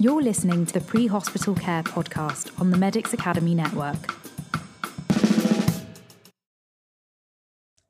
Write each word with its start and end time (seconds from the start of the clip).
You're 0.00 0.22
listening 0.22 0.64
to 0.64 0.72
the 0.72 0.80
Pre 0.80 1.08
Hospital 1.08 1.54
Care 1.54 1.82
podcast 1.82 2.58
on 2.58 2.70
the 2.70 2.78
Medics 2.78 3.12
Academy 3.12 3.54
Network. 3.54 4.14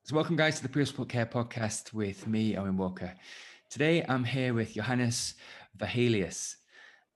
So, 0.03 0.17
welcome, 0.17 0.35
guys, 0.35 0.57
to 0.57 0.65
the 0.65 0.69
Pre 0.69 0.83
Hospital 0.83 1.05
Care 1.05 1.27
podcast 1.27 1.93
with 1.93 2.27
me, 2.27 2.57
Owen 2.57 2.77
Walker. 2.77 3.15
Today, 3.71 4.05
I'm 4.09 4.25
here 4.25 4.55
with 4.55 4.75
Johannes 4.75 5.35
Vahelius. 5.79 6.57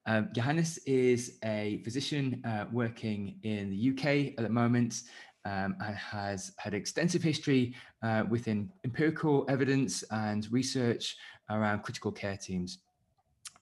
Um, 0.06 0.28
Johannes 0.32 0.78
is 0.86 1.40
a 1.44 1.80
physician 1.82 2.40
uh, 2.44 2.66
working 2.70 3.40
in 3.42 3.70
the 3.70 3.90
UK 3.90 4.38
at 4.38 4.44
the 4.44 4.48
moment 4.48 5.02
um, 5.44 5.74
and 5.84 5.96
has 5.96 6.52
had 6.58 6.72
extensive 6.72 7.20
history 7.20 7.74
uh, 8.04 8.22
within 8.30 8.70
empirical 8.84 9.44
evidence 9.48 10.04
and 10.12 10.46
research 10.52 11.16
around 11.50 11.82
critical 11.82 12.12
care 12.12 12.36
teams. 12.36 12.78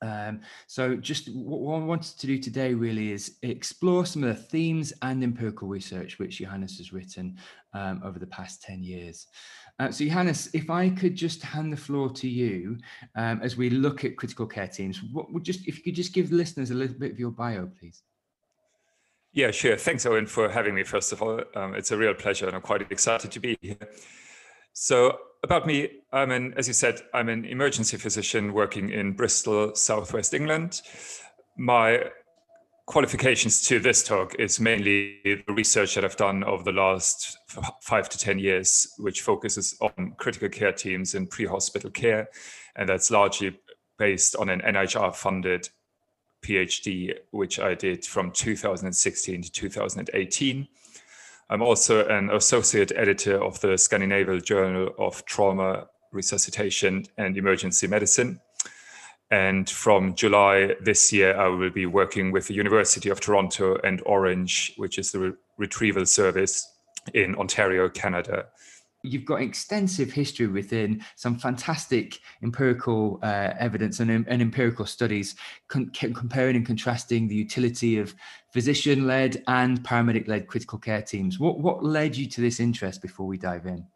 Um, 0.02 0.40
so 0.66 0.96
just 0.96 1.32
what 1.32 1.76
I 1.76 1.84
wanted 1.84 2.18
to 2.18 2.26
do 2.26 2.38
today 2.38 2.74
really 2.74 3.12
is 3.12 3.36
explore 3.42 4.04
some 4.04 4.24
of 4.24 4.36
the 4.36 4.42
themes 4.42 4.92
and 5.02 5.22
empirical 5.22 5.68
research 5.68 6.18
which 6.18 6.38
Johannes 6.38 6.78
has 6.78 6.92
written 6.92 7.38
um, 7.72 8.02
over 8.04 8.18
the 8.18 8.26
past 8.26 8.62
10 8.62 8.82
years. 8.82 9.28
Uh, 9.78 9.90
so 9.90 10.04
Johannes, 10.04 10.50
if 10.52 10.68
I 10.70 10.90
could 10.90 11.14
just 11.14 11.42
hand 11.42 11.72
the 11.72 11.76
floor 11.76 12.10
to 12.10 12.28
you 12.28 12.78
um, 13.14 13.40
as 13.42 13.56
we 13.56 13.70
look 13.70 14.04
at 14.04 14.16
critical 14.16 14.46
care 14.46 14.68
teams, 14.68 15.02
what 15.12 15.32
would 15.32 15.44
just 15.44 15.66
if 15.66 15.78
you 15.78 15.84
could 15.84 15.94
just 15.94 16.12
give 16.12 16.32
listeners 16.32 16.70
a 16.70 16.74
little 16.74 16.98
bit 16.98 17.12
of 17.12 17.18
your 17.18 17.30
bio, 17.30 17.70
please. 17.78 18.02
Yeah, 19.32 19.50
sure. 19.50 19.78
Thanks, 19.78 20.04
Owen, 20.04 20.26
for 20.26 20.50
having 20.50 20.74
me. 20.74 20.82
First 20.82 21.10
of 21.12 21.22
all, 21.22 21.40
um, 21.56 21.74
it's 21.74 21.90
a 21.90 21.96
real 21.96 22.12
pleasure, 22.12 22.46
and 22.46 22.54
I'm 22.54 22.60
quite 22.60 22.82
excited 22.92 23.30
to 23.30 23.40
be 23.40 23.56
here. 23.62 23.78
So 24.72 25.18
about 25.42 25.66
me, 25.66 25.88
I'm 26.12 26.30
an, 26.30 26.54
as 26.56 26.68
you 26.68 26.74
said, 26.74 27.00
I'm 27.12 27.28
an 27.28 27.44
emergency 27.44 27.96
physician 27.96 28.52
working 28.52 28.90
in 28.90 29.12
Bristol, 29.12 29.74
Southwest 29.74 30.34
England. 30.34 30.82
My 31.56 32.04
qualifications 32.86 33.62
to 33.68 33.78
this 33.78 34.02
talk 34.02 34.34
is 34.38 34.60
mainly 34.60 35.18
the 35.24 35.42
research 35.48 35.94
that 35.94 36.04
I've 36.04 36.16
done 36.16 36.44
over 36.44 36.62
the 36.62 36.72
last 36.72 37.38
five 37.80 38.08
to 38.08 38.18
10 38.18 38.38
years, 38.38 38.92
which 38.98 39.20
focuses 39.20 39.76
on 39.80 40.14
critical 40.16 40.48
care 40.48 40.72
teams 40.72 41.14
in 41.14 41.26
pre-hospital 41.26 41.90
care. 41.90 42.28
And 42.76 42.88
that's 42.88 43.10
largely 43.10 43.58
based 43.98 44.36
on 44.36 44.48
an 44.48 44.60
NIHR 44.60 45.14
funded 45.14 45.68
PhD, 46.42 47.14
which 47.30 47.60
I 47.60 47.74
did 47.74 48.04
from 48.04 48.32
2016 48.32 49.42
to 49.42 49.50
2018. 49.52 50.68
I'm 51.52 51.60
also 51.60 52.08
an 52.08 52.30
associate 52.30 52.92
editor 52.96 53.36
of 53.36 53.60
the 53.60 53.76
Scandinavian 53.76 54.42
Journal 54.42 54.88
of 54.98 55.22
Trauma, 55.26 55.86
Resuscitation, 56.10 57.04
and 57.18 57.36
Emergency 57.36 57.86
Medicine. 57.86 58.40
And 59.30 59.68
from 59.68 60.14
July 60.14 60.74
this 60.80 61.12
year, 61.12 61.38
I 61.38 61.48
will 61.48 61.68
be 61.68 61.84
working 61.84 62.32
with 62.32 62.46
the 62.46 62.54
University 62.54 63.10
of 63.10 63.20
Toronto 63.20 63.76
and 63.84 64.00
Ornge, 64.06 64.72
which 64.78 64.98
is 64.98 65.12
the 65.12 65.18
re- 65.18 65.32
retrieval 65.58 66.06
service 66.06 66.66
in 67.12 67.34
Ontario, 67.34 67.90
Canada. 67.90 68.46
You've 69.04 69.24
got 69.24 69.42
extensive 69.42 70.12
history 70.12 70.46
within 70.46 71.04
some 71.16 71.36
fantastic 71.36 72.20
empirical 72.42 73.18
uh, 73.22 73.52
evidence 73.58 73.98
and, 74.00 74.10
and, 74.10 74.42
empirical 74.42 74.86
studies 74.86 75.34
con- 75.68 75.90
comparing 75.90 76.56
and 76.56 76.64
contrasting 76.64 77.26
the 77.26 77.34
utility 77.34 77.98
of 77.98 78.14
physician 78.52 79.06
led 79.06 79.42
and 79.48 79.82
paramedic 79.82 80.28
led 80.28 80.46
critical 80.46 80.78
care 80.78 81.02
teams. 81.02 81.40
What, 81.40 81.58
what 81.58 81.82
led 81.82 82.16
you 82.16 82.28
to 82.28 82.40
this 82.40 82.60
interest 82.60 83.02
before 83.02 83.26
we 83.26 83.38
dive 83.38 83.66
in? 83.66 83.86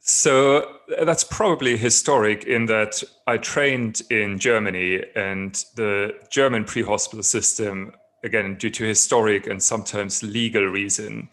So 0.00 0.76
that's 1.02 1.22
probably 1.22 1.76
historic 1.76 2.44
in 2.44 2.64
that 2.66 3.02
I 3.26 3.36
trained 3.36 4.00
in 4.10 4.38
Germany 4.38 5.02
and 5.14 5.54
the 5.76 6.14
German 6.30 6.64
pre 6.64 6.82
hospital 6.82 7.22
system, 7.22 7.92
again, 8.24 8.56
due 8.56 8.70
to 8.70 8.84
historic 8.84 9.46
and 9.46 9.62
sometimes 9.62 10.22
legal 10.22 10.64
reason, 10.64 11.28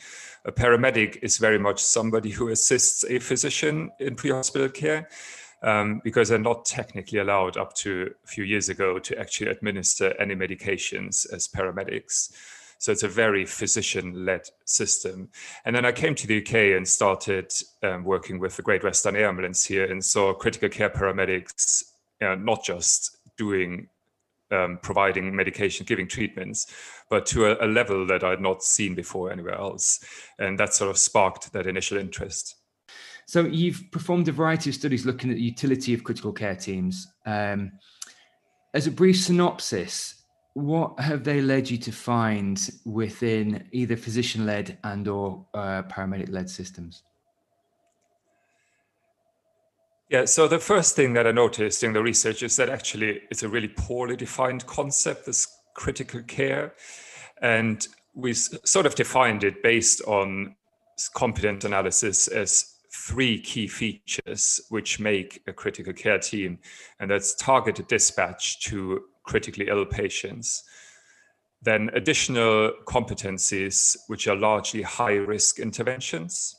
a 0.45 0.51
paramedic 0.51 1.17
is 1.23 1.37
very 1.37 1.57
much 1.57 1.83
somebody 1.83 2.29
who 2.29 2.49
assists 2.49 3.03
a 3.05 3.19
physician 3.19 3.91
in 3.99 4.15
pre-hospital 4.15 4.69
care 4.69 5.09
um, 5.63 6.01
because 6.03 6.29
they're 6.29 6.37
not 6.37 6.65
technically 6.65 7.19
allowed 7.19 7.57
up 7.57 7.73
to 7.73 8.13
a 8.23 8.27
few 8.27 8.43
years 8.43 8.69
ago 8.69 8.99
to 8.99 9.17
actually 9.19 9.49
administer 9.49 10.13
any 10.19 10.35
medications 10.35 11.31
as 11.33 11.47
paramedics. 11.47 12.31
So 12.77 12.91
it's 12.91 13.03
a 13.03 13.07
very 13.07 13.45
physician-led 13.45 14.47
system. 14.65 15.29
And 15.65 15.75
then 15.75 15.85
I 15.85 15.91
came 15.91 16.13
to 16.13 16.27
the 16.27 16.41
UK 16.41 16.77
and 16.77 16.87
started 16.87 17.51
um, 17.81 18.03
working 18.03 18.37
with 18.37 18.55
the 18.55 18.61
Great 18.61 18.83
Western 18.83 19.15
Air 19.15 19.27
Ambulance 19.27 19.65
here 19.65 19.91
and 19.91 20.03
saw 20.03 20.33
critical 20.33 20.69
care 20.69 20.91
paramedics 20.91 21.85
uh, 22.21 22.35
not 22.35 22.63
just 22.63 23.17
doing 23.37 23.87
um, 24.51 24.79
providing 24.81 25.35
medication, 25.35 25.85
giving 25.85 26.07
treatments, 26.07 26.73
but 27.09 27.25
to 27.27 27.45
a, 27.45 27.65
a 27.65 27.67
level 27.67 28.05
that 28.07 28.23
I'd 28.23 28.41
not 28.41 28.63
seen 28.63 28.95
before 28.95 29.31
anywhere 29.31 29.55
else. 29.55 30.03
And 30.39 30.59
that 30.59 30.73
sort 30.73 30.89
of 30.89 30.97
sparked 30.97 31.51
that 31.53 31.67
initial 31.67 31.97
interest. 31.97 32.55
So 33.27 33.41
you've 33.41 33.83
performed 33.91 34.27
a 34.27 34.31
variety 34.31 34.69
of 34.69 34.75
studies 34.75 35.05
looking 35.05 35.31
at 35.31 35.37
the 35.37 35.41
utility 35.41 35.93
of 35.93 36.03
critical 36.03 36.31
care 36.31 36.55
teams. 36.55 37.07
Um, 37.25 37.71
as 38.73 38.87
a 38.87 38.91
brief 38.91 39.19
synopsis, 39.19 40.23
what 40.53 40.99
have 40.99 41.23
they 41.23 41.41
led 41.41 41.69
you 41.69 41.77
to 41.79 41.91
find 41.91 42.69
within 42.85 43.67
either 43.71 43.97
physician-led 43.97 44.77
and 44.83 45.07
or 45.07 45.45
uh, 45.53 45.83
paramedic-led 45.83 46.49
systems? 46.49 47.03
Yeah, 50.09 50.25
so 50.25 50.47
the 50.47 50.59
first 50.59 50.95
thing 50.95 51.13
that 51.13 51.25
I 51.25 51.31
noticed 51.31 51.83
in 51.83 51.93
the 51.93 52.03
research 52.03 52.43
is 52.43 52.55
that 52.57 52.69
actually 52.69 53.21
it's 53.31 53.41
a 53.41 53.49
really 53.49 53.69
poorly 53.69 54.15
defined 54.15 54.65
concept, 54.67 55.25
this 55.25 55.47
critical 55.73 56.21
care. 56.21 56.73
And 57.41 57.87
we 58.13 58.33
sort 58.33 58.85
of 58.85 58.93
defined 58.93 59.43
it 59.43 59.63
based 59.63 60.01
on 60.03 60.55
competent 61.15 61.63
analysis 61.63 62.27
as 62.27 62.75
three 62.93 63.41
key 63.41 63.67
features 63.67 64.61
which 64.69 64.99
make 64.99 65.41
a 65.47 65.53
critical 65.53 65.91
care 65.91 66.19
team, 66.19 66.59
and 66.99 67.09
that's 67.09 67.35
targeted 67.35 67.87
dispatch 67.87 68.61
to 68.61 69.05
critically 69.23 69.67
ill 69.67 69.85
patients. 69.85 70.63
Then 71.63 71.89
additional 71.93 72.73
competencies, 72.85 73.97
which 74.07 74.27
are 74.27 74.35
largely 74.35 74.83
high 74.83 75.15
risk 75.15 75.59
interventions. 75.59 76.55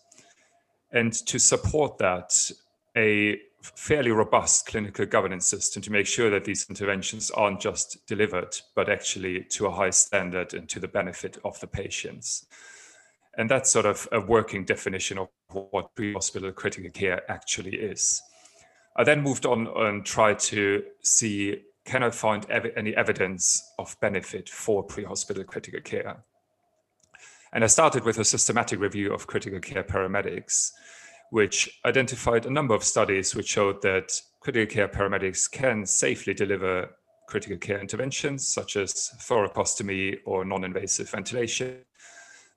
And 0.93 1.13
to 1.27 1.39
support 1.39 1.97
that, 1.99 2.51
a 2.97 3.39
fairly 3.63 4.11
robust 4.11 4.67
clinical 4.67 5.07
governance 5.07 5.47
system 5.47 5.83
to 5.83 5.91
make 5.91 6.07
sure 6.07 6.31
that 6.31 6.45
these 6.45 6.67
interventions 6.69 7.31
aren't 7.33 7.61
just 7.61 8.07
delivered, 8.07 8.57
but 8.75 8.89
actually 8.89 9.45
to 9.51 9.67
a 9.67 9.71
high 9.71 9.91
standard 9.91 10.55
and 10.55 10.69
to 10.69 10.81
the 10.81 10.89
benefit 10.89 11.39
of 11.45 11.59
the 11.61 11.67
patients. 11.67 12.47
And 13.37 13.51
that's 13.51 13.71
sort 13.71 13.87
of 13.87 14.09
a 14.13 14.21
working 14.21 14.65
definition 14.65 15.19
of 15.19 15.29
what 15.49 15.95
pre 15.95 16.15
hospital 16.15 16.53
critical 16.53 16.91
care 16.91 17.31
actually 17.31 17.77
is. 17.77 18.23
I 18.97 19.05
then 19.05 19.23
moved 19.23 19.45
on 19.45 19.69
and 19.77 20.05
tried 20.07 20.39
to 20.41 20.83
see 21.03 21.63
can 21.85 22.03
I 22.03 22.11
find 22.11 22.45
ev- 22.51 22.73
any 22.77 22.97
evidence 22.97 23.73
of 23.79 23.97
benefit 24.01 24.49
for 24.49 24.83
pre 24.83 25.05
hospital 25.05 25.45
critical 25.45 25.81
care? 25.81 26.25
And 27.53 27.63
I 27.63 27.69
started 27.69 28.05
with 28.05 28.19
a 28.19 28.25
systematic 28.25 28.81
review 28.81 29.13
of 29.13 29.27
critical 29.27 29.61
care 29.61 29.85
paramedics 29.85 30.73
which 31.31 31.81
identified 31.85 32.47
a 32.47 32.51
number 32.51 32.75
of 32.75 32.85
studies 32.85 33.35
which 33.35 33.49
showed 33.49 33.83
that 33.83 34.13
critical 34.41 34.73
care 34.73 34.89
paramedics 34.89 35.51
can 35.51 35.85
safely 35.85 36.35
deliver 36.35 36.91
critical 37.27 37.59
care 37.59 37.81
interventions 37.81 38.47
such 38.47 38.77
as 38.77 39.11
thoracostomy 39.21 40.17
or 40.25 40.45
non-invasive 40.45 41.11
ventilation. 41.11 41.79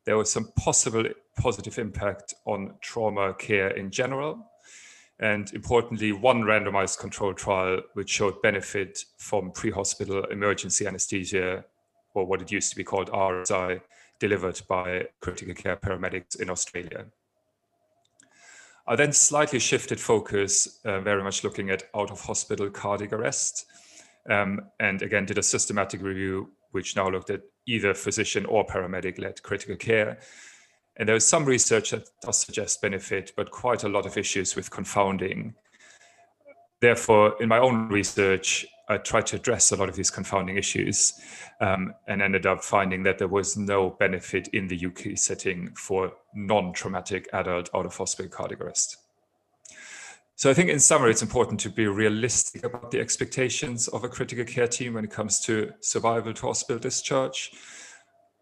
There 0.06 0.18
was 0.18 0.32
some 0.32 0.52
possible 0.58 1.06
positive 1.38 1.78
impact 1.80 2.34
on 2.46 2.76
trauma 2.82 3.34
care 3.34 3.70
in 3.70 3.92
general. 3.92 4.46
And 5.20 5.52
importantly, 5.54 6.12
one 6.12 6.44
randomized 6.44 7.00
control 7.00 7.34
trial 7.34 7.82
which 7.94 8.10
showed 8.10 8.42
benefit 8.42 9.00
from 9.18 9.52
pre-hospital 9.52 10.26
emergency 10.26 10.88
anesthesia, 10.88 11.66
or 12.14 12.26
what 12.26 12.42
it 12.42 12.52
used 12.52 12.70
to 12.70 12.76
be 12.76 12.84
called 12.84 13.10
RSI, 13.10 13.82
delivered 14.20 14.62
by 14.70 15.08
critical 15.20 15.54
care 15.54 15.76
paramedics 15.76 16.40
in 16.40 16.50
Australia. 16.50 17.06
I 18.90 18.96
then 18.96 19.14
slightly 19.14 19.60
shifted 19.60 20.00
focus, 20.00 20.80
uh, 20.84 21.00
very 21.02 21.24
much 21.24 21.44
looking 21.44 21.70
at 21.70 21.84
out 21.96 22.10
of 22.10 22.20
hospital 22.22 22.72
cardiac 22.72 23.14
arrest. 23.14 23.68
Um, 24.28 24.62
and 24.80 25.04
again, 25.04 25.26
did 25.26 25.38
a 25.38 25.44
systematic 25.44 26.02
review, 26.02 26.50
which 26.72 26.96
now 26.96 27.08
looked 27.08 27.30
at 27.30 27.44
either 27.68 27.94
physician 27.94 28.48
or 28.48 28.66
paramedic 28.66 29.20
led 29.20 29.44
critical 29.44 29.76
care. 29.76 30.18
And 30.98 31.08
there 31.08 31.14
was 31.14 31.28
some 31.28 31.46
research 31.46 31.92
that 31.92 32.10
does 32.24 32.40
suggest 32.40 32.82
benefit, 32.82 33.32
but 33.38 33.52
quite 33.52 33.84
a 33.84 33.90
lot 33.90 34.08
of 34.08 34.18
issues 34.18 34.56
with 34.56 34.72
confounding. 34.72 35.54
Therefore, 36.82 37.36
in 37.40 37.48
my 37.48 37.60
own 37.60 37.90
research, 37.90 38.66
I 38.90 38.98
tried 38.98 39.28
to 39.28 39.36
address 39.36 39.72
a 39.72 39.76
lot 39.76 39.88
of 39.88 39.96
these 39.96 40.10
confounding 40.10 40.58
issues 40.58 41.14
um, 41.62 41.94
and 42.08 42.24
ended 42.24 42.48
up 42.48 42.64
finding 42.64 43.04
that 43.04 43.20
there 43.20 43.28
was 43.28 43.56
no 43.56 43.92
benefit 43.92 44.48
in 44.48 44.68
the 44.68 44.86
UK 44.88 45.16
setting 45.16 45.72
for 45.76 46.12
non 46.34 46.74
traumatic 46.74 47.30
adult 47.32 47.70
out 47.76 47.86
of 47.86 47.96
hospital 47.96 48.32
cardiac 48.32 48.62
arrest. 48.62 48.98
So 50.36 50.50
I 50.50 50.54
think 50.54 50.70
in 50.70 50.80
summary, 50.80 51.12
it's 51.12 51.22
important 51.22 51.60
to 51.62 51.70
be 51.70 51.86
realistic 51.86 52.64
about 52.64 52.90
the 52.90 53.00
expectations 53.00 53.90
of 53.90 54.04
a 54.04 54.10
critical 54.10 54.46
care 54.46 54.68
team 54.68 54.94
when 54.94 55.04
it 55.04 55.12
comes 55.12 55.40
to 55.42 55.72
survival 55.82 56.34
to 56.34 56.48
hospital 56.48 56.80
discharge, 56.80 57.52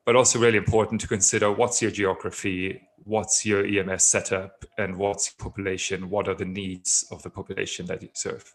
but 0.05 0.15
also 0.15 0.39
really 0.39 0.59
important 0.59 1.01
to 1.01 1.07
consider 1.07 1.51
what's 1.51 1.81
your 1.81 1.91
geography, 1.91 2.88
what's 3.03 3.45
your 3.45 3.65
EMS 3.65 4.03
setup, 4.03 4.63
and 4.77 4.95
what's 4.95 5.33
your 5.33 5.49
population, 5.49 6.09
what 6.09 6.29
are 6.29 6.35
the 6.35 6.45
needs 6.45 7.05
of 7.11 7.23
the 7.23 7.29
population 7.31 7.88
that 7.88 8.01
you 8.01 8.09
serve. 8.13 8.53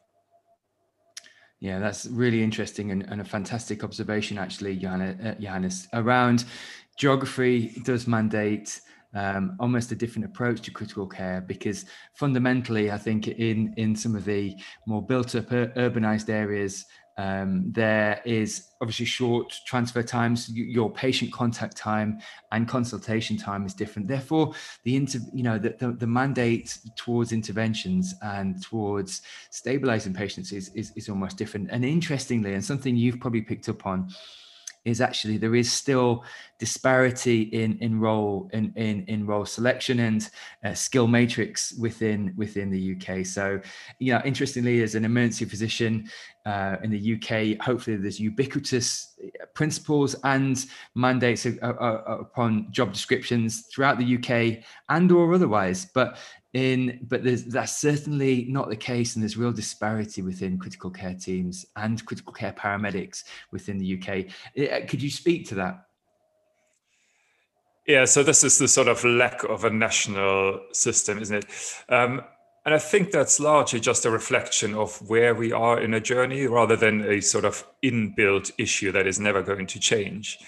Yeah, 1.62 1.78
that's 1.78 2.06
really 2.06 2.42
interesting 2.42 2.90
and, 2.90 3.04
and 3.08 3.20
a 3.20 3.24
fantastic 3.24 3.84
observation, 3.84 4.36
actually, 4.36 4.84
uh, 4.84 5.34
Johannes, 5.38 5.86
around 5.92 6.44
geography 6.96 7.80
does 7.84 8.08
mandate 8.08 8.80
um, 9.14 9.54
almost 9.60 9.92
a 9.92 9.94
different 9.94 10.24
approach 10.24 10.62
to 10.62 10.72
critical 10.72 11.06
care 11.06 11.40
because 11.40 11.84
fundamentally, 12.14 12.90
I 12.90 12.98
think 12.98 13.28
in 13.28 13.74
in 13.76 13.94
some 13.94 14.16
of 14.16 14.24
the 14.24 14.56
more 14.86 15.06
built 15.06 15.36
up 15.36 15.50
urbanized 15.50 16.28
areas, 16.28 16.84
um, 17.22 17.70
there 17.70 18.20
is 18.24 18.70
obviously 18.80 19.06
short 19.06 19.54
transfer 19.64 20.02
times. 20.02 20.50
Your 20.50 20.90
patient 20.90 21.32
contact 21.32 21.76
time 21.76 22.18
and 22.50 22.66
consultation 22.66 23.36
time 23.36 23.64
is 23.64 23.74
different. 23.74 24.08
Therefore, 24.08 24.54
the 24.82 24.96
inter, 24.96 25.20
you 25.32 25.44
know 25.44 25.56
the, 25.56 25.76
the, 25.78 25.92
the 25.92 26.06
mandate 26.06 26.78
towards 26.96 27.30
interventions 27.30 28.12
and 28.22 28.60
towards 28.60 29.22
stabilizing 29.50 30.12
patients 30.12 30.50
is, 30.50 30.70
is 30.70 30.90
is 30.96 31.08
almost 31.08 31.36
different. 31.36 31.68
And 31.70 31.84
interestingly, 31.84 32.54
and 32.54 32.64
something 32.64 32.96
you've 32.96 33.20
probably 33.20 33.42
picked 33.42 33.68
up 33.68 33.86
on 33.86 34.10
is 34.84 35.00
actually 35.00 35.36
there 35.36 35.54
is 35.54 35.70
still 35.70 36.24
disparity 36.58 37.42
in 37.42 37.78
in 37.78 37.98
role 37.98 38.48
in 38.52 38.72
in, 38.76 39.04
in 39.06 39.26
role 39.26 39.44
selection 39.44 40.00
and 40.00 40.30
uh, 40.64 40.74
skill 40.74 41.06
matrix 41.06 41.74
within 41.74 42.32
within 42.36 42.70
the 42.70 42.96
UK. 42.96 43.24
So, 43.26 43.60
you 43.98 44.12
know, 44.12 44.22
interestingly, 44.24 44.82
as 44.82 44.94
an 44.94 45.04
emergency 45.04 45.44
physician 45.44 46.08
uh, 46.46 46.76
in 46.82 46.90
the 46.90 47.14
UK, 47.14 47.64
hopefully 47.64 47.96
there's 47.96 48.20
ubiquitous 48.20 49.14
uh, 49.22 49.46
principles 49.54 50.16
and 50.24 50.64
mandates 50.94 51.46
upon 51.46 52.66
job 52.70 52.92
descriptions 52.92 53.66
throughout 53.72 53.98
the 53.98 54.16
UK 54.16 54.64
and 54.88 55.10
or 55.12 55.34
otherwise. 55.34 55.86
But 55.94 56.18
in 56.54 56.98
but 57.08 57.22
that's 57.48 57.78
certainly 57.78 58.44
not 58.48 58.68
the 58.68 58.76
case 58.76 59.14
and 59.14 59.22
there's 59.22 59.38
real 59.38 59.52
disparity 59.52 60.20
within 60.20 60.58
critical 60.58 60.90
care 60.90 61.14
teams 61.14 61.64
and 61.76 62.04
critical 62.04 62.32
care 62.32 62.52
paramedics 62.52 63.24
within 63.52 63.78
the 63.78 63.94
uk 63.96 64.08
uh, 64.08 64.86
could 64.86 65.02
you 65.02 65.10
speak 65.10 65.48
to 65.48 65.54
that? 65.54 65.86
Yeah 67.86 68.04
so 68.04 68.22
this 68.22 68.44
is 68.44 68.58
the 68.58 68.68
sort 68.68 68.88
of 68.88 69.02
lack 69.02 69.44
of 69.44 69.64
a 69.64 69.70
national 69.70 70.60
system 70.72 71.18
isn't 71.18 71.36
it? 71.36 71.46
Um, 71.88 72.20
and 72.64 72.74
i 72.74 72.78
think 72.78 73.10
that's 73.10 73.40
largely 73.40 73.80
just 73.80 74.04
a 74.04 74.10
reflection 74.10 74.74
of 74.74 74.98
where 75.08 75.34
we 75.34 75.52
are 75.52 75.80
in 75.80 75.94
a 75.94 76.00
journey 76.00 76.46
rather 76.46 76.76
than 76.76 77.00
a 77.10 77.20
sort 77.20 77.44
of 77.44 77.66
inbuilt 77.82 78.52
issue 78.58 78.92
that 78.92 79.06
is 79.06 79.18
never 79.18 79.42
going 79.42 79.66
to 79.66 79.80
change 79.80 80.38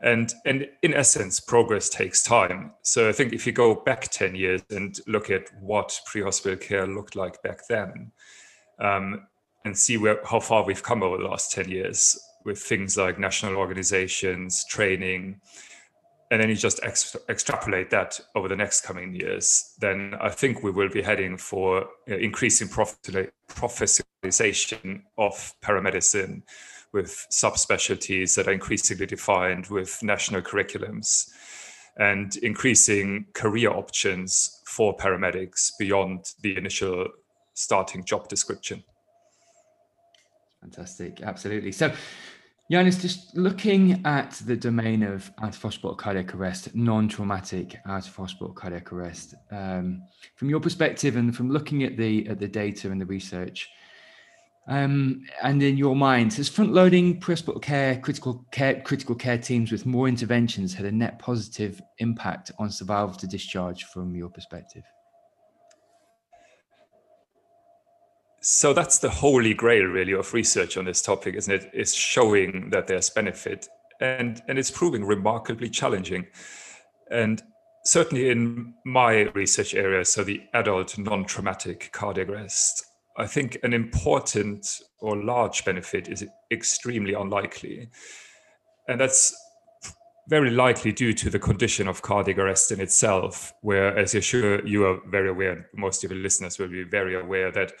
and 0.00 0.34
and 0.44 0.68
in 0.82 0.94
essence 0.94 1.40
progress 1.40 1.88
takes 1.88 2.22
time. 2.22 2.72
So 2.82 3.08
i 3.08 3.12
think 3.12 3.32
if 3.32 3.46
you 3.46 3.52
go 3.52 3.74
back 3.74 4.10
10 4.10 4.34
years 4.34 4.62
and 4.70 4.98
look 5.06 5.30
at 5.30 5.48
what 5.60 5.98
pre-hospital 6.06 6.58
care 6.58 6.86
looked 6.86 7.16
like 7.16 7.42
back 7.42 7.66
then 7.68 8.12
um, 8.78 9.26
and 9.64 9.76
see 9.76 9.98
where 9.98 10.20
how 10.24 10.40
far 10.40 10.64
we've 10.64 10.82
come 10.82 11.02
over 11.02 11.18
the 11.18 11.24
last 11.24 11.52
10 11.52 11.68
years 11.68 12.18
with 12.44 12.58
things 12.58 12.96
like 12.96 13.18
national 13.18 13.56
organizations 13.56 14.64
training 14.64 15.38
and 16.30 16.40
then 16.40 16.48
you 16.48 16.54
just 16.54 16.80
ex- 16.84 17.16
extrapolate 17.28 17.90
that 17.90 18.18
over 18.34 18.48
the 18.48 18.56
next 18.56 18.80
coming 18.82 19.14
years 19.14 19.74
then 19.80 20.14
i 20.20 20.30
think 20.30 20.62
we 20.62 20.70
will 20.70 20.88
be 20.88 21.02
heading 21.02 21.36
for 21.36 21.86
you 22.06 22.14
know, 22.14 22.20
increasing 22.20 22.68
professionalization 22.68 25.02
of 25.18 25.54
paramedicine 25.60 26.42
with 26.92 27.26
subspecialties 27.30 28.34
that 28.36 28.48
are 28.48 28.52
increasingly 28.52 29.06
defined 29.06 29.66
with 29.68 30.02
national 30.02 30.42
curriculums 30.42 31.30
and 31.96 32.36
increasing 32.36 33.26
career 33.34 33.70
options 33.70 34.60
for 34.64 34.96
paramedics 34.96 35.72
beyond 35.78 36.32
the 36.42 36.56
initial 36.56 37.06
starting 37.54 38.04
job 38.04 38.28
description. 38.28 38.82
Fantastic, 40.60 41.20
absolutely. 41.22 41.72
So, 41.72 41.92
Johannes, 42.70 43.02
just 43.02 43.36
looking 43.36 44.00
at 44.06 44.40
the 44.46 44.54
domain 44.54 45.02
of 45.02 45.30
out 45.42 45.56
of 45.56 45.60
hospital 45.60 45.94
cardiac 45.94 46.34
arrest, 46.34 46.74
non 46.74 47.08
traumatic 47.08 47.76
out 47.86 48.06
of 48.06 48.14
hospital 48.14 48.52
cardiac 48.52 48.92
arrest, 48.92 49.34
um, 49.50 50.02
from 50.36 50.48
your 50.48 50.60
perspective 50.60 51.16
and 51.16 51.34
from 51.34 51.50
looking 51.50 51.82
at 51.82 51.96
the 51.96 52.28
at 52.28 52.38
the 52.38 52.46
data 52.46 52.90
and 52.90 53.00
the 53.00 53.06
research, 53.06 53.68
um, 54.70 55.26
and 55.42 55.60
in 55.62 55.76
your 55.76 55.96
mind, 55.96 56.32
has 56.34 56.48
front-loading 56.48 57.18
pre-hospital 57.18 57.60
care, 57.60 57.98
critical 57.98 58.46
care, 58.52 58.80
critical 58.80 59.16
care 59.16 59.36
teams 59.36 59.72
with 59.72 59.84
more 59.84 60.06
interventions 60.06 60.72
had 60.72 60.86
a 60.86 60.92
net 60.92 61.18
positive 61.18 61.82
impact 61.98 62.52
on 62.58 62.70
survival 62.70 63.12
to 63.16 63.26
discharge 63.26 63.84
from 63.84 64.14
your 64.14 64.28
perspective? 64.28 64.84
So 68.42 68.72
that's 68.72 69.00
the 69.00 69.10
holy 69.10 69.54
grail, 69.54 69.86
really, 69.86 70.12
of 70.12 70.32
research 70.32 70.76
on 70.76 70.84
this 70.84 71.02
topic, 71.02 71.34
isn't 71.34 71.52
it? 71.52 71.70
Is 71.74 71.92
showing 71.92 72.70
that 72.70 72.86
there's 72.86 73.10
benefit, 73.10 73.66
and 74.00 74.40
and 74.48 74.56
it's 74.56 74.70
proving 74.70 75.04
remarkably 75.04 75.68
challenging. 75.68 76.26
And 77.10 77.42
certainly 77.84 78.30
in 78.30 78.74
my 78.84 79.22
research 79.34 79.74
area, 79.74 80.04
so 80.04 80.22
the 80.22 80.42
adult 80.54 80.96
non-traumatic 80.96 81.90
cardiac 81.92 82.28
arrest, 82.28 82.86
I 83.20 83.26
think 83.26 83.58
an 83.62 83.74
important 83.74 84.80
or 84.98 85.14
large 85.14 85.64
benefit 85.66 86.08
is 86.08 86.26
extremely 86.50 87.12
unlikely. 87.12 87.90
And 88.88 88.98
that's 88.98 89.34
very 90.28 90.50
likely 90.50 90.92
due 90.92 91.12
to 91.12 91.28
the 91.28 91.38
condition 91.38 91.86
of 91.86 92.00
cardiac 92.00 92.38
arrest 92.38 92.72
in 92.72 92.80
itself, 92.80 93.52
where, 93.60 93.94
as 93.98 94.14
you're 94.14 94.22
sure 94.22 94.66
you 94.66 94.86
are 94.86 95.00
very 95.10 95.28
aware, 95.28 95.68
most 95.74 96.02
of 96.02 96.10
your 96.10 96.20
listeners 96.20 96.58
will 96.58 96.68
be 96.68 96.84
very 96.84 97.14
aware 97.14 97.52
that 97.52 97.72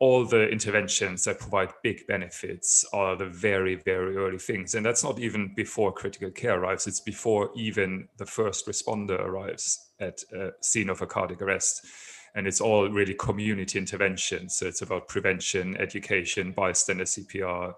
all 0.00 0.24
the 0.24 0.48
interventions 0.48 1.24
that 1.24 1.40
provide 1.40 1.70
big 1.82 2.06
benefits 2.06 2.84
are 2.92 3.14
the 3.14 3.26
very, 3.26 3.74
very 3.74 4.16
early 4.16 4.38
things. 4.38 4.74
And 4.74 4.86
that's 4.86 5.04
not 5.04 5.18
even 5.18 5.52
before 5.54 5.92
critical 5.92 6.30
care 6.30 6.58
arrives, 6.58 6.86
it's 6.86 7.00
before 7.00 7.50
even 7.56 8.08
the 8.16 8.26
first 8.26 8.66
responder 8.66 9.20
arrives 9.20 9.90
at 10.00 10.20
a 10.32 10.50
scene 10.62 10.88
of 10.88 11.02
a 11.02 11.06
cardiac 11.06 11.42
arrest 11.42 11.84
and 12.38 12.46
it's 12.46 12.60
all 12.60 12.88
really 12.88 13.14
community 13.14 13.80
intervention. 13.80 14.48
So 14.48 14.66
it's 14.66 14.80
about 14.80 15.08
prevention, 15.08 15.76
education, 15.78 16.52
bystander 16.52 17.02
CPR, 17.02 17.74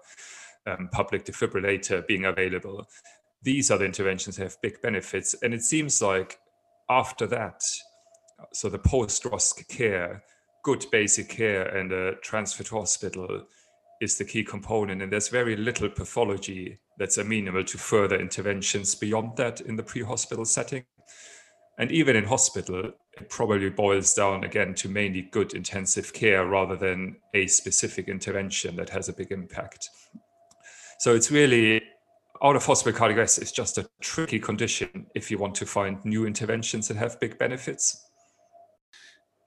um, 0.67 0.87
public 0.91 1.25
defibrillator 1.25 2.05
being 2.05 2.25
available. 2.25 2.87
These 3.41 3.71
are 3.71 3.79
the 3.79 3.85
interventions 3.85 4.35
that 4.35 4.43
have 4.43 4.61
big 4.61 4.79
benefits. 4.83 5.33
And 5.41 5.55
it 5.55 5.63
seems 5.63 5.99
like 5.99 6.37
after 6.91 7.25
that, 7.25 7.63
so 8.53 8.69
the 8.69 8.77
post-ROSC 8.77 9.67
care, 9.67 10.23
good 10.63 10.85
basic 10.91 11.27
care 11.27 11.63
and 11.75 11.91
a 11.91 12.13
transfer 12.17 12.63
to 12.65 12.75
hospital 12.75 13.47
is 13.99 14.19
the 14.19 14.25
key 14.25 14.43
component. 14.43 15.01
And 15.01 15.11
there's 15.11 15.29
very 15.29 15.55
little 15.55 15.89
pathology 15.89 16.77
that's 16.99 17.17
amenable 17.17 17.63
to 17.63 17.77
further 17.79 18.19
interventions 18.19 18.93
beyond 18.93 19.37
that 19.37 19.61
in 19.61 19.75
the 19.75 19.83
pre-hospital 19.83 20.45
setting. 20.45 20.83
And 21.81 21.91
even 21.91 22.15
in 22.15 22.25
hospital, 22.25 22.91
it 23.17 23.29
probably 23.29 23.71
boils 23.71 24.13
down 24.13 24.43
again 24.43 24.75
to 24.75 24.87
mainly 24.87 25.23
good 25.23 25.55
intensive 25.55 26.13
care 26.13 26.45
rather 26.45 26.75
than 26.75 27.15
a 27.33 27.47
specific 27.47 28.07
intervention 28.07 28.75
that 28.75 28.89
has 28.89 29.09
a 29.09 29.13
big 29.13 29.31
impact. 29.31 29.89
So 30.99 31.15
it's 31.15 31.31
really 31.31 31.81
out 32.43 32.55
of 32.55 32.63
hospital 32.63 32.95
cardiac 32.95 33.17
arrest 33.17 33.41
is 33.41 33.51
just 33.51 33.79
a 33.79 33.89
tricky 33.99 34.39
condition 34.39 35.07
if 35.15 35.31
you 35.31 35.39
want 35.39 35.55
to 35.55 35.65
find 35.65 35.97
new 36.05 36.27
interventions 36.27 36.87
that 36.87 36.97
have 36.97 37.19
big 37.19 37.39
benefits. 37.39 38.07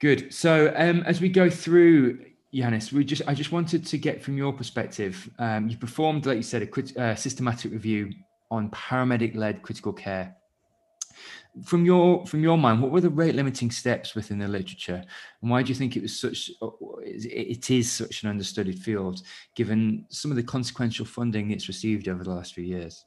Good. 0.01 0.33
So 0.33 0.73
um, 0.75 1.03
as 1.03 1.21
we 1.21 1.29
go 1.29 1.49
through, 1.49 2.19
Johannes, 2.53 2.91
we 2.91 3.05
just 3.05 3.21
I 3.27 3.33
just 3.33 3.53
wanted 3.53 3.85
to 3.85 3.97
get 3.97 4.21
from 4.21 4.35
your 4.35 4.51
perspective. 4.51 5.29
Um, 5.39 5.69
you 5.69 5.77
performed, 5.77 6.25
like 6.25 6.35
you 6.35 6.43
said, 6.43 6.63
a 6.63 7.01
uh, 7.01 7.15
systematic 7.15 7.71
review 7.71 8.11
on 8.51 8.69
paramedic-led 8.71 9.61
critical 9.61 9.93
care 9.93 10.35
from 11.63 11.85
your 11.85 12.25
from 12.25 12.41
your 12.41 12.57
mind, 12.57 12.81
what 12.81 12.91
were 12.91 13.01
the 13.01 13.09
rate 13.09 13.35
limiting 13.35 13.71
steps 13.71 14.13
within 14.15 14.39
the 14.39 14.47
literature, 14.47 15.03
and 15.41 15.51
why 15.51 15.63
do 15.63 15.69
you 15.69 15.75
think 15.75 15.95
it 15.95 16.01
was 16.01 16.19
such 16.19 16.51
uh, 16.61 16.69
it 17.01 17.71
is 17.71 17.91
such 17.91 18.23
an 18.23 18.29
understudied 18.29 18.79
field, 18.79 19.21
given 19.55 20.05
some 20.09 20.31
of 20.31 20.37
the 20.37 20.43
consequential 20.43 21.05
funding 21.05 21.51
it's 21.51 21.67
received 21.67 22.07
over 22.07 22.23
the 22.23 22.29
last 22.29 22.53
few 22.53 22.63
years? 22.63 23.05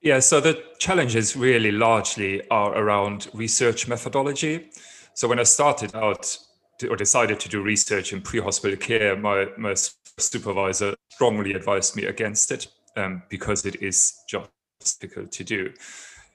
Yeah, 0.00 0.20
so 0.20 0.40
the 0.40 0.62
challenges 0.78 1.36
really 1.36 1.72
largely 1.72 2.48
are 2.50 2.76
around 2.76 3.28
research 3.34 3.88
methodology. 3.88 4.70
So 5.14 5.26
when 5.26 5.40
I 5.40 5.42
started 5.42 5.94
out 5.96 6.38
to, 6.78 6.88
or 6.88 6.96
decided 6.96 7.40
to 7.40 7.48
do 7.48 7.62
research 7.62 8.12
in 8.12 8.20
pre-hospital 8.22 8.76
care, 8.76 9.16
my, 9.16 9.48
my 9.58 9.74
supervisor 9.74 10.94
strongly 11.10 11.54
advised 11.54 11.96
me 11.96 12.04
against 12.04 12.52
it 12.52 12.68
um, 12.96 13.24
because 13.28 13.66
it 13.66 13.82
is 13.82 14.20
just 14.28 14.48
difficult 15.00 15.32
to 15.32 15.42
do 15.42 15.72